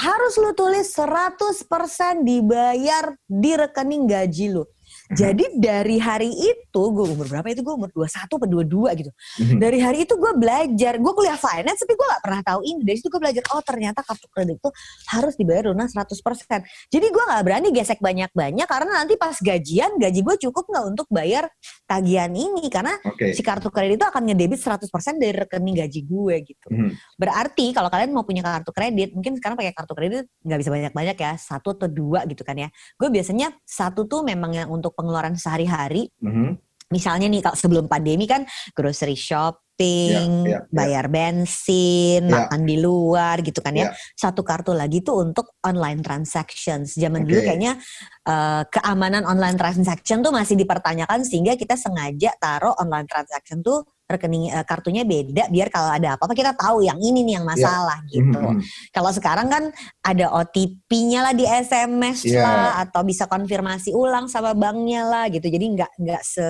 harus 0.00 0.34
lu 0.40 0.56
tulis 0.56 0.88
100% 0.96 2.24
dibayar 2.24 3.12
di 3.28 3.52
rekening 3.52 4.08
gaji 4.08 4.46
lu. 4.56 4.64
Jadi 5.10 5.58
dari 5.58 5.98
hari 5.98 6.30
itu, 6.30 6.82
gue 6.94 7.02
umur 7.02 7.26
berapa 7.26 7.50
itu? 7.50 7.66
Gue 7.66 7.74
umur 7.74 7.90
21 7.90 8.30
atau 8.30 8.46
22 8.46 8.94
gitu. 8.94 9.10
Mhm. 9.42 9.58
Dari 9.58 9.78
hari 9.82 9.98
itu 10.06 10.14
gue 10.14 10.32
belajar, 10.38 11.02
gue 11.02 11.12
kuliah 11.18 11.34
finance 11.34 11.82
tapi 11.82 11.98
gue 11.98 12.06
gak 12.06 12.22
pernah 12.22 12.40
tahu 12.46 12.60
ini. 12.62 12.80
Dari 12.86 12.96
situ 13.02 13.10
gue 13.10 13.18
belajar, 13.18 13.42
oh 13.50 13.62
ternyata 13.66 14.06
kartu 14.06 14.30
kredit 14.30 14.62
itu 14.62 14.70
harus 15.10 15.34
dibayar 15.34 15.74
lunas 15.74 15.90
100%. 15.90 16.62
Jadi 16.94 17.06
gue 17.10 17.24
gak 17.26 17.42
berani 17.42 17.68
gesek 17.74 17.98
banyak-banyak 17.98 18.66
karena 18.70 18.90
nanti 19.02 19.18
pas 19.18 19.34
gajian, 19.34 19.98
gaji 19.98 20.20
gue 20.22 20.36
cukup 20.46 20.64
gak 20.70 20.84
untuk 20.86 21.06
bayar 21.10 21.50
tagihan 21.90 22.30
ini. 22.30 22.70
Karena 22.70 22.94
oke 23.02 23.34
si 23.34 23.42
kartu 23.42 23.66
kredit 23.74 23.98
itu 23.98 24.06
akan 24.06 24.22
ngedebit 24.30 24.62
100% 24.62 25.18
dari 25.18 25.34
rekening 25.34 25.74
gaji 25.74 26.00
gue 26.06 26.36
gitu. 26.46 26.68
Mhm. 26.70 27.18
Berarti 27.18 27.74
kalau 27.74 27.90
kalian 27.90 28.14
mau 28.14 28.22
punya 28.22 28.46
kartu 28.46 28.70
kredit, 28.70 29.10
mungkin 29.10 29.34
sekarang 29.42 29.58
pakai 29.58 29.74
kartu 29.74 29.94
kredit 29.98 30.30
nggak 30.46 30.58
bisa 30.62 30.70
banyak-banyak 30.70 31.16
ya, 31.18 31.32
satu 31.34 31.74
atau 31.74 31.90
dua 31.90 32.22
gitu 32.30 32.46
kan 32.46 32.54
ya. 32.54 32.70
Gue 32.94 33.10
biasanya 33.10 33.50
satu 33.66 34.06
tuh 34.06 34.22
memang 34.22 34.54
yang 34.54 34.70
untuk 34.70 34.99
pengeluaran 35.00 35.40
sehari-hari. 35.40 36.12
Mhm. 36.20 36.60
Misalnya 36.90 37.30
nih 37.30 37.40
kalau 37.40 37.56
sebelum 37.56 37.86
pandemi 37.86 38.26
kan 38.26 38.42
grocery 38.74 39.14
shopping, 39.14 39.70
Iya, 39.80 40.20
iya, 40.44 40.58
iya. 40.58 40.74
bayar 40.74 41.06
bensin, 41.06 42.26
Iya. 42.26 42.50
makan 42.50 42.60
di 42.66 42.76
luar 42.82 43.40
gitu 43.46 43.62
kan 43.62 43.78
ya. 43.78 43.88
Iya. 43.88 43.90
Satu 44.18 44.42
kartu 44.42 44.74
lagi 44.74 44.98
tuh 45.00 45.22
untuk 45.22 45.54
online 45.62 46.02
transactions. 46.02 46.98
Zaman 46.98 47.24
dulu 47.24 47.40
Oke. 47.40 47.46
kayaknya 47.46 47.78
eh, 48.26 48.62
keamanan 48.74 49.22
online 49.22 49.54
transaction 49.56 50.20
tuh 50.20 50.34
masih 50.34 50.58
dipertanyakan 50.58 51.22
sehingga 51.22 51.54
kita 51.54 51.78
sengaja 51.78 52.34
taruh 52.42 52.74
online 52.76 53.06
transaction 53.06 53.62
tuh 53.62 53.86
rekening 54.16 54.50
eh, 54.50 54.64
kartunya 54.66 55.06
beda 55.06 55.46
biar 55.50 55.68
kalau 55.70 55.90
ada 55.94 56.18
apa-apa 56.18 56.34
kita 56.34 56.52
tahu 56.58 56.82
yang 56.82 56.98
ini 56.98 57.22
nih 57.22 57.34
yang 57.38 57.46
masalah 57.46 58.02
gitu. 58.10 58.40
Mhm. 58.40 58.62
Kalau 58.90 59.10
sekarang 59.14 59.46
kan 59.46 59.64
ada 60.02 60.26
OTP-nya 60.42 61.30
lah 61.30 61.34
di 61.34 61.46
SMS 61.46 62.26
Iya. 62.26 62.42
lah 62.42 62.64
atau 62.86 63.06
bisa 63.06 63.30
konfirmasi 63.30 63.94
ulang 63.94 64.26
sama 64.26 64.52
banknya 64.52 65.06
lah 65.06 65.24
gitu. 65.30 65.46
Jadi 65.46 65.66
nggak 65.78 65.92
nggak 66.00 66.22
se 66.26 66.46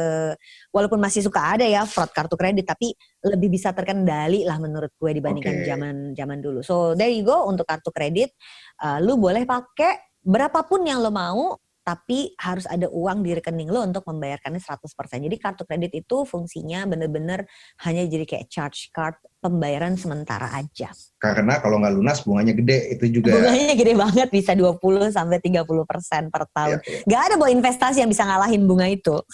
walaupun 0.72 0.98
masih 0.98 1.20
suka 1.20 1.56
ada 1.58 1.66
ya 1.66 1.84
fraud 1.84 2.10
kartu 2.10 2.34
kredit 2.34 2.66
tapi 2.66 2.94
lebih 3.20 3.52
bisa 3.52 3.76
terkendali 3.76 4.48
lah 4.48 4.56
menurut 4.56 4.90
gue 4.96 5.10
dibandingkan 5.12 5.60
Oke. 5.60 5.66
zaman 5.68 5.94
zaman 6.16 6.38
dulu. 6.40 6.60
So 6.64 6.96
there 6.96 7.12
you 7.12 7.22
go 7.22 7.44
untuk 7.46 7.68
kartu 7.68 7.92
kredit 7.92 8.32
uh, 8.80 8.98
lu 8.98 9.20
boleh 9.20 9.44
pakai 9.44 10.10
berapapun 10.20 10.84
yang 10.84 11.00
lo 11.00 11.12
mau 11.12 11.56
tapi 11.90 12.38
harus 12.38 12.70
ada 12.70 12.86
uang 12.86 13.26
di 13.26 13.34
rekening 13.34 13.66
lo 13.66 13.82
untuk 13.82 14.06
membayarkannya 14.06 14.62
100%. 14.62 15.26
Jadi 15.26 15.36
kartu 15.42 15.66
kredit 15.66 15.90
itu 15.98 16.22
fungsinya 16.22 16.86
bener-bener 16.86 17.50
hanya 17.82 18.06
jadi 18.06 18.22
kayak 18.22 18.46
charge 18.46 18.94
card 18.94 19.18
pembayaran 19.42 19.98
sementara 19.98 20.54
aja. 20.54 20.94
Karena 21.18 21.58
kalau 21.58 21.82
nggak 21.82 21.94
lunas 21.98 22.22
bunganya 22.22 22.54
gede 22.54 22.94
itu 22.94 23.18
juga. 23.18 23.34
Bunganya 23.34 23.74
gede 23.74 23.94
banget 23.98 24.28
bisa 24.30 24.54
20 24.54 25.10
sampai 25.10 25.42
30 25.42 25.66
persen 25.82 26.30
per 26.30 26.46
tahun. 26.54 26.78
Iya, 26.78 27.02
iya. 27.02 27.10
Gak 27.10 27.22
ada 27.26 27.34
bawa 27.34 27.50
investasi 27.50 27.98
yang 28.06 28.10
bisa 28.14 28.22
ngalahin 28.22 28.62
bunga 28.70 28.86
itu. 28.86 29.18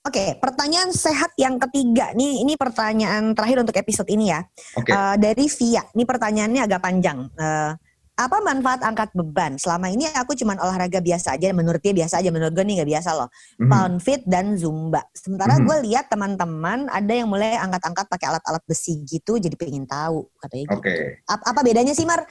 Oke, 0.00 0.38
pertanyaan 0.40 0.94
sehat 0.94 1.34
yang 1.36 1.60
ketiga 1.60 2.16
nih, 2.16 2.40
ini 2.40 2.56
pertanyaan 2.56 3.36
terakhir 3.36 3.66
untuk 3.66 3.76
episode 3.76 4.08
ini 4.08 4.32
ya. 4.32 4.40
Oke. 4.78 4.90
Eh, 4.94 5.16
dari 5.20 5.44
Via, 5.50 5.82
ini 5.92 6.04
pertanyaannya 6.08 6.62
agak 6.64 6.80
panjang. 6.80 7.18
Eh, 7.36 7.72
apa 8.20 8.36
manfaat 8.44 8.84
angkat 8.84 9.16
beban? 9.16 9.56
Selama 9.56 9.88
ini 9.88 10.04
aku 10.12 10.36
cuman 10.36 10.60
olahraga 10.60 11.00
biasa 11.00 11.40
aja, 11.40 11.48
menurut 11.56 11.80
dia 11.80 11.96
biasa 11.96 12.20
aja, 12.20 12.28
menurut 12.28 12.52
gue 12.52 12.64
nih 12.68 12.84
nggak 12.84 12.90
biasa 12.92 13.10
loh. 13.16 13.28
Mhm. 13.56 13.70
Pound 13.72 13.96
fit 14.04 14.22
dan 14.28 14.60
zumba. 14.60 15.00
Sementara 15.16 15.56
Mhm. 15.56 15.64
gue 15.64 15.76
lihat 15.88 16.12
teman-teman 16.12 16.92
ada 16.92 17.12
yang 17.16 17.32
mulai 17.32 17.56
angkat-angkat 17.56 18.06
pakai 18.12 18.26
alat-alat 18.36 18.60
besi 18.68 19.00
gitu, 19.08 19.40
jadi 19.40 19.56
pengen 19.56 19.88
tahu 19.88 20.28
katanya 20.36 20.64
gitu. 20.68 20.80
Oke. 20.84 20.94
Ap- 21.24 21.46
apa 21.48 21.60
bedanya 21.64 21.96
sih 21.96 22.04
Mar? 22.04 22.28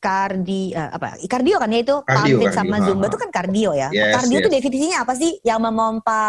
Kardi 0.00 0.72
eh, 0.72 0.90
apa? 0.96 1.20
Kardio 1.28 1.60
kan 1.60 1.68
ya 1.68 1.84
itu 1.84 1.96
pound 2.00 2.24
Kardio, 2.24 2.38
fit 2.40 2.56
sama 2.56 2.76
zumba 2.80 3.12
itu 3.12 3.18
kan 3.20 3.28
kardio 3.28 3.70
ya. 3.76 3.92
Yes, 3.92 4.16
kardio 4.16 4.40
yes. 4.40 4.42
itu 4.48 4.50
definisinya 4.56 4.98
apa 5.04 5.12
sih? 5.12 5.36
Yang 5.44 5.60
memompa 5.60 6.22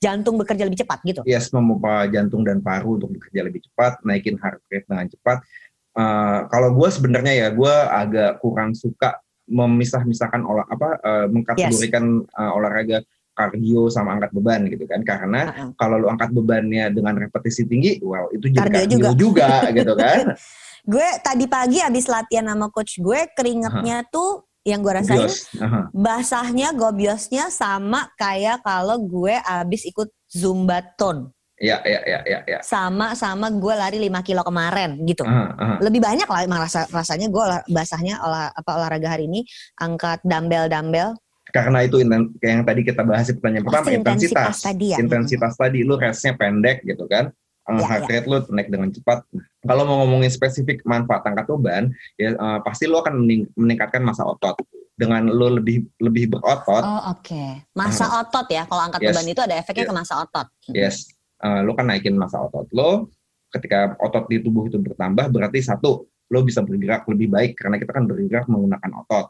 jantung 0.00 0.40
bekerja 0.40 0.64
lebih 0.64 0.80
cepat 0.80 1.04
gitu. 1.04 1.20
Yes, 1.28 1.52
memompa 1.52 2.08
jantung 2.08 2.40
dan 2.40 2.64
paru 2.64 2.96
untuk 2.96 3.12
bekerja 3.12 3.44
lebih 3.44 3.60
cepat, 3.68 4.00
naikin 4.08 4.40
heart 4.40 4.64
rate 4.72 4.88
dengan 4.88 5.04
cepat. 5.12 5.44
Eh, 5.90 6.38
kalau 6.46 6.70
gue 6.78 6.88
sebenarnya 6.88 7.34
ya, 7.34 7.48
gue 7.50 7.74
agak 7.90 8.38
kurang 8.38 8.78
suka 8.78 9.18
memisah-misahkan 9.50 10.46
olah 10.46 10.66
apa 10.70 10.88
eh, 11.02 11.26
mengkategorikan 11.26 12.22
eh, 12.22 12.52
olahraga 12.54 12.98
kardio 13.34 13.88
sama 13.88 14.14
angkat 14.18 14.30
beban 14.36 14.68
gitu 14.68 14.84
kan 14.84 15.00
karena 15.00 15.48
Ha-ha. 15.48 15.64
kalau 15.80 15.96
lu 15.96 16.06
angkat 16.12 16.30
bebannya 16.30 16.92
dengan 16.92 17.16
repetisi 17.16 17.64
tinggi, 17.64 17.98
well 18.04 18.28
itu 18.30 18.52
jadi 18.52 18.68
Kardio 18.68 18.98
kardio, 19.00 19.16
juga. 19.16 19.48
gitu 19.72 19.92
kan. 19.96 20.36
Gue 20.92 21.08
tadi 21.20 21.44
pagi 21.44 21.78
habis 21.80 22.08
latihan 22.08 22.48
sama 22.48 22.72
coach 22.72 22.96
gue 23.04 23.28
keringetnya 23.36 24.00
tuh 24.08 24.48
yang 24.64 24.80
gue 24.80 24.92
rasain 24.92 25.28
Bios. 25.28 25.48
Aha. 25.60 25.88
basahnya 25.92 26.72
gobiosnya 26.72 27.52
sama 27.52 28.08
kayak 28.16 28.64
kalau 28.64 28.96
gue 28.96 29.36
abis 29.40 29.88
ikut 29.88 30.08
zumba 30.28 30.80
tone 30.96 31.32
Ya, 31.60 31.76
ya, 31.84 32.00
ya, 32.08 32.18
ya, 32.24 32.38
ya. 32.48 32.58
sama 32.64 33.12
sama 33.12 33.52
gue 33.52 33.74
lari 33.76 34.00
5 34.00 34.24
kilo 34.24 34.40
kemarin 34.40 34.96
gitu. 35.04 35.28
Aha, 35.28 35.44
aha. 35.52 35.74
Lebih 35.84 36.00
banyak 36.00 36.24
lah 36.24 36.40
emang 36.40 36.64
rasa, 36.64 36.88
rasanya 36.88 37.28
gue 37.28 37.36
olah- 37.36 37.66
basahnya 37.68 38.16
olah, 38.24 38.48
apa 38.48 38.80
olahraga 38.80 39.12
hari 39.12 39.28
ini 39.28 39.44
angkat 39.76 40.24
dumbbell-dumbbell 40.24 41.12
Karena 41.52 41.82
itu 41.82 42.00
kayak 42.00 42.22
yang 42.40 42.64
tadi 42.64 42.80
kita 42.80 43.02
bahas 43.02 43.28
di 43.28 43.34
pertanyaan 43.36 43.64
pertama 43.66 43.82
Pasti 43.82 43.92
intensitas 43.92 44.32
intensitas. 44.32 44.56
tadi 44.62 44.86
ya. 44.88 44.96
Intensitas 44.98 45.52
tadi 45.54 45.78
lu 45.82 45.94
restnya 45.98 46.32
pendek 46.32 46.80
gitu 46.80 47.04
kan. 47.04 47.28
Uh, 47.68 47.76
Ya, 47.76 47.84
heart 47.84 48.04
ya. 48.06 48.10
rate 48.16 48.26
lu 48.26 48.36
naik 48.48 48.68
dengan 48.70 48.88
cepat. 48.88 49.18
Kalau 49.60 49.82
mau 49.84 50.00
ngomongin 50.00 50.30
spesifik 50.30 50.80
manfaat 50.82 51.20
angkat 51.22 51.44
beban, 51.46 51.84
ya 52.16 52.32
uh, 52.34 52.62
pasti 52.62 52.86
lu 52.86 52.96
akan 52.96 53.20
mening- 53.20 53.50
meningkatkan 53.52 54.00
masa 54.00 54.24
otot. 54.24 54.56
Dengan 54.94 55.26
lu 55.26 55.50
lebih 55.50 55.90
lebih 55.98 56.30
berotot, 56.30 56.80
Oh 56.80 57.12
oke. 57.12 57.66
Masa 57.74 58.08
otot 58.16 58.46
ya. 58.46 58.64
Kalau 58.64 58.80
angkat 58.80 59.00
Yes. 59.02 59.08
beban 59.12 59.26
itu 59.28 59.40
ada 59.42 59.54
efeknya 59.54 59.84
Yes. 59.84 59.90
ke 59.90 59.96
masa 59.96 60.14
otot. 60.18 60.46
yes, 60.70 60.96
uh, 61.42 61.60
lu 61.64 61.72
kan 61.74 61.88
naikin 61.88 62.16
masa 62.16 62.40
otot 62.40 62.68
lo. 62.72 63.10
Ketika 63.50 63.98
otot 63.98 64.30
di 64.30 64.38
tubuh 64.38 64.70
itu 64.70 64.78
bertambah, 64.78 65.26
berarti 65.34 65.58
satu, 65.58 66.06
lo 66.30 66.38
bisa 66.46 66.62
bergerak 66.62 67.02
lebih 67.10 67.26
baik 67.26 67.58
karena 67.58 67.82
kita 67.82 67.90
kan 67.90 68.06
bergerak 68.06 68.46
menggunakan 68.46 68.90
otot. 69.02 69.26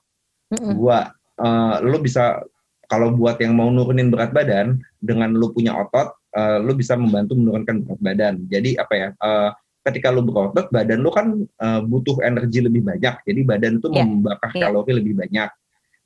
Mm-mm. 0.53 0.77
Dua, 0.77 1.09
eh, 1.40 1.75
lo 1.81 1.96
bisa 2.05 2.44
kalau 2.85 3.16
buat 3.16 3.40
yang 3.40 3.57
mau 3.57 3.73
nurunin 3.73 4.12
berat 4.12 4.37
badan 4.37 4.77
dengan 5.01 5.33
lo 5.33 5.57
punya 5.57 5.73
otot, 5.73 6.12
eh, 6.37 6.61
lo 6.61 6.77
bisa 6.77 7.01
membantu 7.01 7.33
menurunkan 7.40 7.88
berat 7.88 8.01
badan. 8.05 8.35
Jadi 8.53 8.77
apa 8.77 8.92
ya? 8.92 9.09
eh, 9.16 9.51
ketika 9.88 10.12
lo 10.12 10.20
berotot, 10.20 10.68
badan 10.68 11.01
lo 11.01 11.09
kan 11.09 11.40
eh, 11.40 11.81
butuh 11.81 12.20
energi 12.20 12.61
lebih 12.61 12.85
banyak. 12.85 13.25
Jadi 13.25 13.40
badan 13.40 13.81
itu 13.81 13.88
Iya, 13.88 14.05
membakar 14.05 14.53
iya. 14.53 14.68
kalori 14.68 14.92
lebih 15.01 15.16
banyak. 15.16 15.49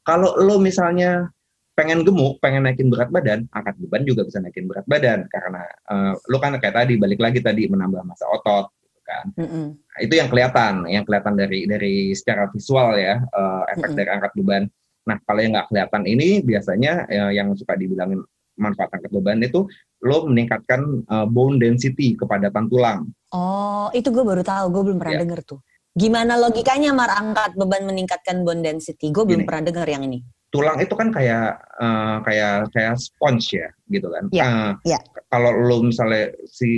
Kalau 0.07 0.39
lo 0.39 0.63
misalnya 0.63 1.34
pengen 1.75 2.07
gemuk, 2.07 2.39
pengen 2.39 2.65
naikin 2.65 2.87
berat 2.87 3.11
badan, 3.11 3.51
angkat 3.51 3.75
beban 3.83 4.07
juga 4.07 4.23
bisa 4.23 4.39
naikin 4.39 4.71
berat 4.71 4.87
badan 4.87 5.27
karena 5.27 5.63
eh, 5.67 6.15
lo 6.31 6.39
kan 6.39 6.55
kayak 6.63 6.75
tadi 6.75 6.95
balik 6.95 7.19
lagi 7.19 7.43
tadi 7.43 7.67
menambah 7.67 8.07
massa 8.07 8.31
otot, 8.31 8.71
gitu 8.79 9.01
kan. 9.03 9.27
Mm-mm. 9.35 9.67
Nah, 9.75 9.99
itu 10.01 10.15
yang 10.15 10.31
kelihatan, 10.31 10.87
yang 10.87 11.03
kelihatan 11.03 11.35
dari 11.35 11.67
dari 11.67 12.15
secara 12.15 12.47
visual 12.55 12.95
ya 12.95 13.19
eh, 13.21 13.63
efek 13.75 13.91
Mm-mm. 13.91 13.99
dari 13.99 14.11
angkat 14.15 14.33
beban. 14.39 14.65
Nah 15.05 15.17
kalau 15.27 15.41
yang 15.45 15.53
nggak 15.53 15.69
kelihatan 15.69 16.03
ini 16.09 16.29
biasanya 16.41 16.93
eh, 17.11 17.31
yang 17.37 17.53
suka 17.59 17.77
dibilangin 17.77 18.23
manfaat 18.55 18.95
angkat 18.95 19.11
beban 19.11 19.43
itu 19.43 19.67
lo 20.07 20.31
meningkatkan 20.31 20.81
eh, 21.05 21.27
bone 21.27 21.59
density 21.59 22.15
kepadatan 22.15 22.71
tulang. 22.71 23.11
Oh 23.35 23.91
itu 23.91 24.09
gue 24.15 24.25
baru 24.25 24.47
tahu. 24.47 24.71
Gue 24.71 24.83
belum 24.89 24.99
pernah 25.03 25.19
Ya. 25.19 25.23
denger 25.27 25.43
tuh. 25.43 25.61
Gimana 25.95 26.35
logikanya 26.35 26.91
Mar 26.91 27.07
angkat 27.07 27.55
beban 27.55 27.87
meningkatkan 27.87 28.43
bone 28.43 28.63
density? 28.63 29.15
Gue 29.15 29.23
belum 29.27 29.43
Gini. 29.43 29.49
pernah 29.51 29.63
denger 29.71 29.87
yang 29.91 30.03
ini. 30.07 30.19
Tulang 30.55 30.79
itu 30.79 30.95
kan 30.95 31.11
kayak 31.11 31.47
eh, 31.75 32.17
kayak 32.23 32.71
kayak 32.71 32.95
sponge 32.95 33.59
ya, 33.59 33.67
gitu 33.91 34.07
kan. 34.07 34.31
Ya, 34.31 34.47
Eh, 34.79 34.95
ya. 34.95 34.99
Kalau 35.27 35.51
lo 35.51 35.83
misalnya 35.83 36.31
si 36.47 36.71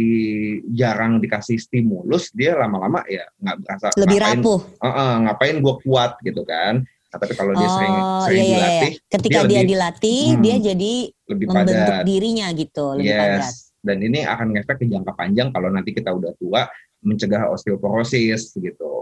jarang 0.72 1.20
dikasih 1.20 1.60
stimulus, 1.60 2.32
dia 2.32 2.56
lama-lama 2.56 3.04
ya 3.04 3.28
nggak 3.36 3.56
berasa. 3.60 3.86
Lebih 3.94 4.16
ngapain- 4.16 4.40
rapuh. 4.40 4.60
Eh, 4.80 4.88
eh, 4.88 5.14
ngapain 5.22 5.56
gue 5.60 5.74
kuat 5.84 6.12
gitu 6.20 6.40
kan. 6.42 6.80
Nah, 6.82 7.18
tapi 7.18 7.32
kalau 7.32 7.52
dia 7.52 7.68
sering 7.68 7.92
oh 7.92 8.20
sering 8.24 8.36
iya 8.38 8.42
iya 8.42 8.48
iya. 8.48 8.56
dilatih, 8.56 8.92
Ketika 9.06 9.28
dia 9.30 9.40
dia, 9.42 9.44
lebih- 9.54 9.68
dilatih, 9.70 10.22
Hmm. 10.26 10.40
dia 10.40 10.56
jadi 10.58 10.94
lebih 11.28 11.46
membentuk 11.46 11.76
padat. 11.86 12.02
dirinya 12.02 12.46
gitu, 12.50 12.84
lebih 12.94 13.12
padat. 13.14 13.40
Yes, 13.44 13.48
dan 13.78 13.98
ini 14.00 14.20
akan 14.22 14.46
ngefek 14.50 14.76
ke 14.80 14.86
jangka 14.86 15.12
panjang 15.12 15.48
kalau 15.50 15.68
nanti 15.68 15.90
kita 15.92 16.10
udah 16.10 16.32
tua 16.34 16.64
mencegah 16.98 17.44
osteoporosis 17.46 18.50
gitu. 18.54 18.92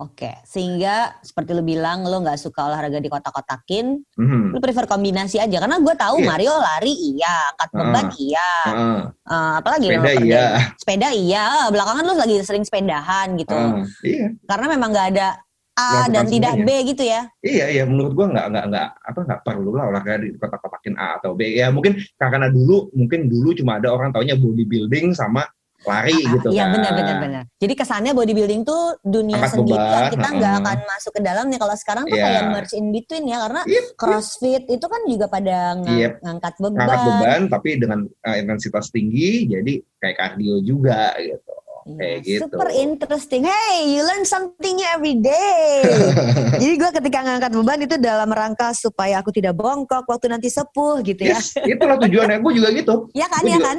Oke, 0.00 0.32
sehingga 0.48 1.12
seperti 1.20 1.52
lu 1.52 1.60
bilang, 1.60 2.08
lu 2.08 2.24
nggak 2.24 2.40
suka 2.40 2.72
olahraga 2.72 3.04
di 3.04 3.12
kotak-kotakin, 3.12 4.00
Mhm. 4.16 4.56
lu 4.56 4.58
prefer 4.58 4.88
kombinasi 4.88 5.36
aja. 5.36 5.60
Karena 5.60 5.76
gue 5.76 5.92
tahu 5.92 6.24
Iya. 6.24 6.28
Mario 6.32 6.54
lari 6.56 6.92
iya, 6.96 7.52
angkat 7.52 7.68
beban 7.76 8.06
iya, 8.16 8.50
Heeh, 8.64 8.98
Eh, 9.28 9.52
apalagi 9.60 9.86
sepeda 9.92 10.00
lo 10.00 10.24
iya. 10.24 10.44
Sepeda 10.80 11.08
iya, 11.12 11.44
belakangan 11.68 12.04
lu 12.08 12.14
lagi 12.16 12.40
sering 12.40 12.64
sepedahan 12.64 13.36
gitu. 13.36 13.52
Heeh, 13.52 13.84
iya, 14.08 14.26
Karena 14.48 14.66
memang 14.72 14.88
nggak 14.88 15.08
ada 15.12 15.28
A 15.76 15.84
Melakukan 16.08 16.12
dan 16.16 16.24
tidak 16.32 16.54
B 16.64 16.68
gitu 16.92 17.02
ya. 17.04 17.20
iya, 17.44 17.64
iya. 17.68 17.84
Menurut 17.84 18.12
gua 18.16 18.26
nggak 18.32 18.46
nggak 18.56 18.64
nggak 18.72 18.88
apa 19.04 19.20
nggak 19.20 19.40
perlu 19.44 19.70
lah 19.76 19.84
olahraga 19.92 20.24
di 20.24 20.32
kotak-kotakin 20.40 20.96
A 20.96 21.20
atau 21.20 21.36
B. 21.36 21.44
Ya 21.60 21.68
mungkin 21.68 22.00
karena 22.16 22.48
dulu 22.48 22.88
mungkin 22.96 23.28
dulu 23.28 23.52
cuma 23.52 23.76
ada 23.76 23.92
orang 23.92 24.16
taunya 24.16 24.32
bodybuilding 24.32 25.12
sama 25.12 25.44
lari 25.80 26.12
Ah, 26.12 26.30
gitu 26.36 26.46
Iya 26.50 26.64
kan. 26.64 26.72
benar 26.76 26.92
benar 26.92 27.16
benar. 27.18 27.42
Jadi 27.56 27.72
kesannya 27.72 28.12
bodybuilding 28.12 28.62
tuh 28.62 29.00
dunia 29.00 29.40
Angkat 29.40 29.52
sendiri 29.56 29.76
beban, 29.76 29.92
yang 29.96 30.12
kita 30.12 30.28
nggak 30.30 30.52
heeh. 30.52 30.62
akan 30.64 30.78
masuk 30.86 31.12
ke 31.12 31.20
dalamnya. 31.20 31.58
Kalau 31.58 31.76
sekarang 31.76 32.04
tuh 32.04 32.16
Iya. 32.16 32.24
kayak 32.26 32.42
merge 32.50 32.74
in 32.74 32.86
between 32.90 33.24
ya, 33.24 33.38
karena 33.40 33.60
Yep, 33.64 33.86
CrossFit 33.96 34.62
itu 34.66 34.86
kan 34.86 35.00
juga 35.04 35.26
pada 35.26 35.56
ng- 35.74 35.88
Yep. 35.88 36.12
ngangkat 36.20 36.54
beban. 36.58 36.76
ngangkat 36.76 37.00
beban 37.02 37.40
tapi 37.48 37.70
dengan 37.76 37.98
uh, 38.04 38.36
intensitas 38.36 38.86
tinggi 38.88 39.30
jadi 39.46 39.72
kayak 39.96 40.16
kardio 40.16 40.54
juga 40.60 41.16
gitu. 41.16 41.52
Iya, 41.88 41.96
Kayak 41.96 42.18
gitu. 42.26 42.40
Super 42.44 42.68
interesting. 42.72 43.42
Hey, 43.48 43.96
you 43.96 44.04
learn 44.04 44.24
something 44.28 44.74
new 44.76 44.88
every 44.92 45.16
day. 45.16 45.80
Jadi 46.60 46.74
gue 46.76 46.90
ketika 47.00 47.18
ngangkat 47.24 47.50
beban 47.56 47.80
itu 47.80 47.96
dalam 47.96 48.28
rangka 48.28 48.76
supaya 48.76 49.20
aku 49.20 49.32
tidak 49.32 49.56
bongkok 49.56 50.04
waktu 50.04 50.28
nanti 50.28 50.52
sepuh 50.52 51.00
gitu 51.00 51.24
ya. 51.24 51.40
Yes, 51.40 51.56
itulah 51.56 51.96
tujuannya. 51.96 52.44
Gue 52.44 52.52
juga 52.56 52.68
gitu. 52.76 52.94
Ya 53.16 53.26
kan, 53.32 53.42
Gua 53.42 53.50
ya 53.50 53.58
juga, 53.58 53.66
kan. 53.68 53.78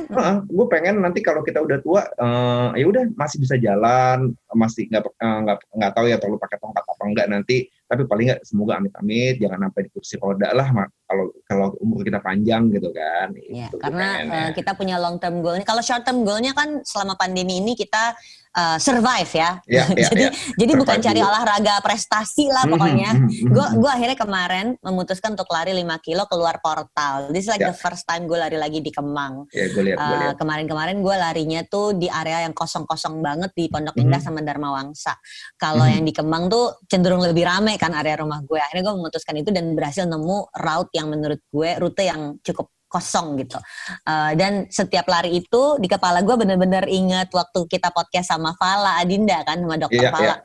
gue 0.49 0.65
pengen 0.71 0.95
nanti 1.01 1.19
kalau 1.21 1.41
kita 1.45 1.61
udah 1.61 1.77
tua, 1.81 2.01
eh, 2.09 2.69
ya 2.81 2.85
udah 2.89 3.03
masih 3.13 3.37
bisa 3.37 3.55
jalan, 3.61 4.33
masih 4.53 4.89
nggak 4.89 5.03
eh, 5.05 5.37
nggak 5.45 5.57
nggak 5.77 5.91
tahu 5.93 6.05
ya 6.09 6.17
perlu 6.17 6.37
pakai 6.41 6.57
tongkat 6.57 6.83
apa 6.85 7.03
enggak 7.05 7.27
nanti. 7.29 7.57
tapi 7.91 8.07
paling 8.07 8.31
nggak 8.31 8.47
semoga 8.47 8.79
amit-amit 8.79 9.35
jangan 9.35 9.67
sampai 9.67 9.81
di 9.83 9.89
kursi 9.91 10.15
roda 10.15 10.55
lah 10.55 10.71
kalau 11.11 11.25
kalau 11.43 11.67
umur 11.83 12.07
kita 12.07 12.23
panjang 12.23 12.71
gitu 12.71 12.87
kan. 12.95 13.35
Ya, 13.51 13.67
karena 13.75 14.07
uh, 14.23 14.49
kita 14.55 14.71
punya 14.79 14.95
long 14.95 15.19
term 15.19 15.43
goal. 15.43 15.59
Kalau 15.67 15.83
short 15.83 16.07
term 16.07 16.23
goalnya 16.23 16.55
kan 16.55 16.79
selama 16.87 17.19
pandemi 17.19 17.59
ini 17.59 17.75
kita 17.75 18.15
uh, 18.55 18.77
survive 18.77 19.31
ya. 19.31 19.51
ya, 19.67 19.83
ya 19.99 20.07
jadi 20.11 20.25
ya. 20.27 20.31
jadi 20.55 20.71
bukan 20.75 20.97
cari 20.99 21.21
olahraga 21.23 21.79
prestasi 21.83 22.51
lah 22.51 22.67
mhm, 22.67 22.71
pokoknya. 22.75 23.11
Gue 23.47 23.65
mhm, 23.65 23.75
gue 23.79 23.91
akhirnya 23.91 24.17
kemarin 24.19 24.65
memutuskan 24.83 25.35
untuk 25.35 25.49
lari 25.51 25.71
5 25.75 25.87
kilo 26.05 26.23
keluar 26.27 26.59
portal. 26.59 27.31
This 27.31 27.47
is 27.47 27.51
like 27.51 27.63
ya. 27.63 27.71
the 27.71 27.77
first 27.77 28.03
time 28.07 28.27
gue 28.27 28.37
lari 28.37 28.57
lagi 28.59 28.79
di 28.83 28.91
Kemang. 28.91 29.47
Ya, 29.51 29.71
gue 29.71 29.83
lihat, 29.91 29.97
uh, 29.97 30.09
lihat. 30.11 30.35
Kemarin-kemarin 30.39 30.97
gue 30.99 31.15
larinya 31.15 31.61
tuh 31.67 31.95
di 31.95 32.07
area 32.11 32.47
yang 32.47 32.55
kosong-kosong 32.55 33.19
banget 33.23 33.51
di 33.55 33.67
Pondok 33.71 33.95
Indah 33.97 34.19
mm 34.19 34.23
-hmm. 34.23 34.23
sama 34.23 34.39
Dharma 34.43 34.69
Wangsa. 34.75 35.13
Kalau 35.55 35.83
mm 35.83 35.87
-hmm. 35.87 35.95
yang 35.95 36.03
di 36.03 36.13
Kemang 36.13 36.43
tuh 36.51 36.65
cenderung 36.87 37.23
lebih 37.23 37.47
rame 37.47 37.75
kan 37.79 37.95
area 37.95 38.19
rumah 38.19 38.43
gue. 38.43 38.59
Akhirnya 38.59 38.91
gue 38.91 38.95
memutuskan 38.99 39.35
itu 39.39 39.49
dan 39.53 39.73
berhasil 39.73 40.03
nemu 40.05 40.37
route 40.51 40.91
yang 40.95 41.00
menurut 41.09 41.41
gue 41.49 41.69
rute 41.79 42.03
yang 42.05 42.37
cukup 42.43 42.69
kosong 42.91 43.39
gitu. 43.39 43.55
Uh, 44.03 44.35
dan 44.35 44.67
setiap 44.67 45.07
lari 45.07 45.39
itu 45.39 45.79
di 45.79 45.87
kepala 45.87 46.19
gue 46.19 46.35
bener-bener 46.35 46.83
inget 46.91 47.31
waktu 47.31 47.63
kita 47.71 47.87
podcast 47.95 48.35
sama 48.35 48.51
Fala 48.59 48.99
Adinda 48.99 49.39
kan 49.47 49.63
sama 49.63 49.79
dokter 49.79 50.03
yeah, 50.03 50.11
Fala. 50.11 50.25
Yeah, 50.27 50.37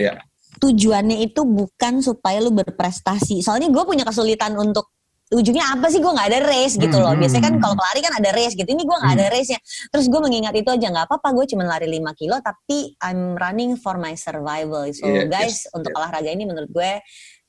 yeah. 0.00 0.16
Tujuannya 0.56 1.20
itu 1.20 1.44
bukan 1.44 2.00
supaya 2.00 2.40
lu 2.40 2.56
berprestasi. 2.56 3.44
Soalnya 3.44 3.68
gue 3.68 3.84
punya 3.84 4.08
kesulitan 4.08 4.56
untuk 4.56 4.88
ujungnya 5.30 5.62
apa 5.78 5.86
sih 5.86 6.02
gue 6.02 6.10
nggak 6.10 6.28
ada 6.32 6.40
race 6.42 6.74
gitu 6.74 6.96
loh. 6.98 7.14
Hmm, 7.14 7.22
Biasanya 7.22 7.44
kan 7.46 7.54
hmm, 7.54 7.62
kalau 7.62 7.74
hmm. 7.76 7.80
pelari 7.84 8.00
kan 8.02 8.14
ada 8.18 8.30
race 8.34 8.54
gitu. 8.58 8.66
Ini 8.66 8.82
gue 8.82 8.96
nggak 8.98 9.14
ada 9.14 9.26
race 9.30 9.50
nya. 9.54 9.60
Terus 9.94 10.06
gue 10.10 10.20
mengingat 10.20 10.54
itu 10.58 10.68
aja 10.72 10.86
nggak 10.90 11.06
apa-apa. 11.06 11.28
Gue 11.36 11.44
cuma 11.46 11.62
lari 11.68 11.86
5 11.86 12.18
kilo 12.18 12.36
tapi 12.42 12.98
I'm 12.98 13.38
running 13.38 13.78
for 13.78 13.94
my 14.00 14.18
survival. 14.18 14.90
So 14.90 15.06
yeah, 15.06 15.30
guys 15.30 15.68
yes, 15.68 15.70
untuk 15.70 15.94
yeah. 15.94 15.98
olahraga 16.02 16.30
ini 16.34 16.44
menurut 16.50 16.70
gue 16.72 16.92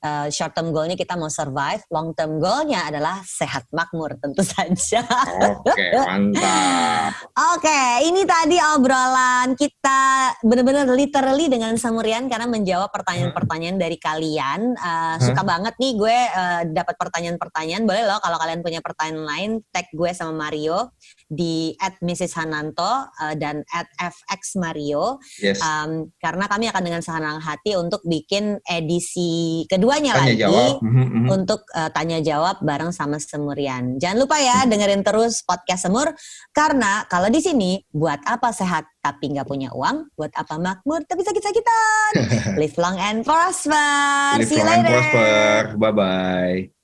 uh, 0.01 0.27
short 0.27 0.53
term 0.53 0.73
goalnya 0.73 0.97
kita 0.97 1.15
mau 1.15 1.29
survive, 1.29 1.85
long 1.93 2.11
term 2.17 2.41
goalnya 2.41 2.89
adalah 2.89 3.21
sehat 3.23 3.69
makmur 3.71 4.17
tentu 4.17 4.41
saja. 4.43 5.05
Oke, 5.61 5.71
okay, 5.71 5.91
mantap. 5.95 7.13
Oke, 7.55 7.65
okay, 7.65 8.09
ini 8.09 8.21
tadi 8.25 8.57
obrolan 8.59 9.53
kita 9.55 10.01
benar-benar 10.41 10.89
literally 10.91 11.47
dengan 11.47 11.73
Samurian 11.77 12.27
karena 12.27 12.49
menjawab 12.49 12.89
pertanyaan-pertanyaan 12.91 13.77
dari 13.77 13.97
kalian. 13.97 14.75
Uh, 14.75 15.15
huh? 15.15 15.15
Suka 15.21 15.41
banget 15.45 15.77
nih 15.77 15.93
gue 15.95 16.17
uh, 16.35 16.61
dapat 16.69 16.95
pertanyaan-pertanyaan. 16.97 17.85
Boleh 17.85 18.03
loh 18.05 18.19
kalau 18.19 18.37
kalian 18.41 18.61
punya 18.65 18.79
pertanyaan 18.83 19.23
lain, 19.25 19.51
tag 19.71 19.87
gue 19.93 20.11
sama 20.13 20.49
Mario 20.49 20.91
di 21.31 21.71
at 21.79 21.95
Mrs. 22.01 22.35
Hananto 22.41 22.83
uh, 22.83 23.35
dan 23.37 23.63
at 23.71 23.87
FX 23.95 24.59
Mario. 24.59 25.21
Yes. 25.39 25.63
Um, 25.63 26.11
karena 26.19 26.49
kami 26.49 26.67
akan 26.67 26.83
dengan 26.83 27.01
senang 27.05 27.39
hati 27.39 27.77
untuk 27.79 28.03
bikin 28.03 28.59
edisi 28.65 29.63
kedua 29.71 29.91
keduanya 29.91 30.13
tanya 30.15 30.23
lagi 30.23 30.39
jawab. 30.39 30.75
Mm 30.79 30.91
-hmm. 30.93 31.25
untuk 31.27 31.61
uh, 31.75 31.89
tanya 31.91 32.17
jawab 32.23 32.55
bareng 32.63 32.95
sama 32.95 33.19
Semurian. 33.19 33.99
Jangan 33.99 34.17
lupa 34.23 34.39
ya 34.39 34.63
dengerin 34.63 35.03
terus 35.03 35.43
podcast 35.43 35.83
Semur 35.83 36.07
karena 36.55 37.03
kalau 37.11 37.27
di 37.27 37.43
sini 37.43 37.83
buat 37.91 38.23
apa 38.23 38.55
sehat 38.55 38.87
tapi 39.03 39.35
nggak 39.35 39.49
punya 39.49 39.73
uang, 39.75 40.15
buat 40.15 40.31
apa 40.31 40.55
makmur 40.55 41.03
tapi 41.03 41.27
sakit-sakitan. 41.27 42.11
Live 42.61 42.77
long 42.79 42.95
and 42.95 43.27
prosper. 43.27 44.39
Live 44.39 44.53
long 44.55 44.79
and 44.79 44.85
prosper. 44.87 45.59
Bye 45.75 45.91
bye. 45.91 46.80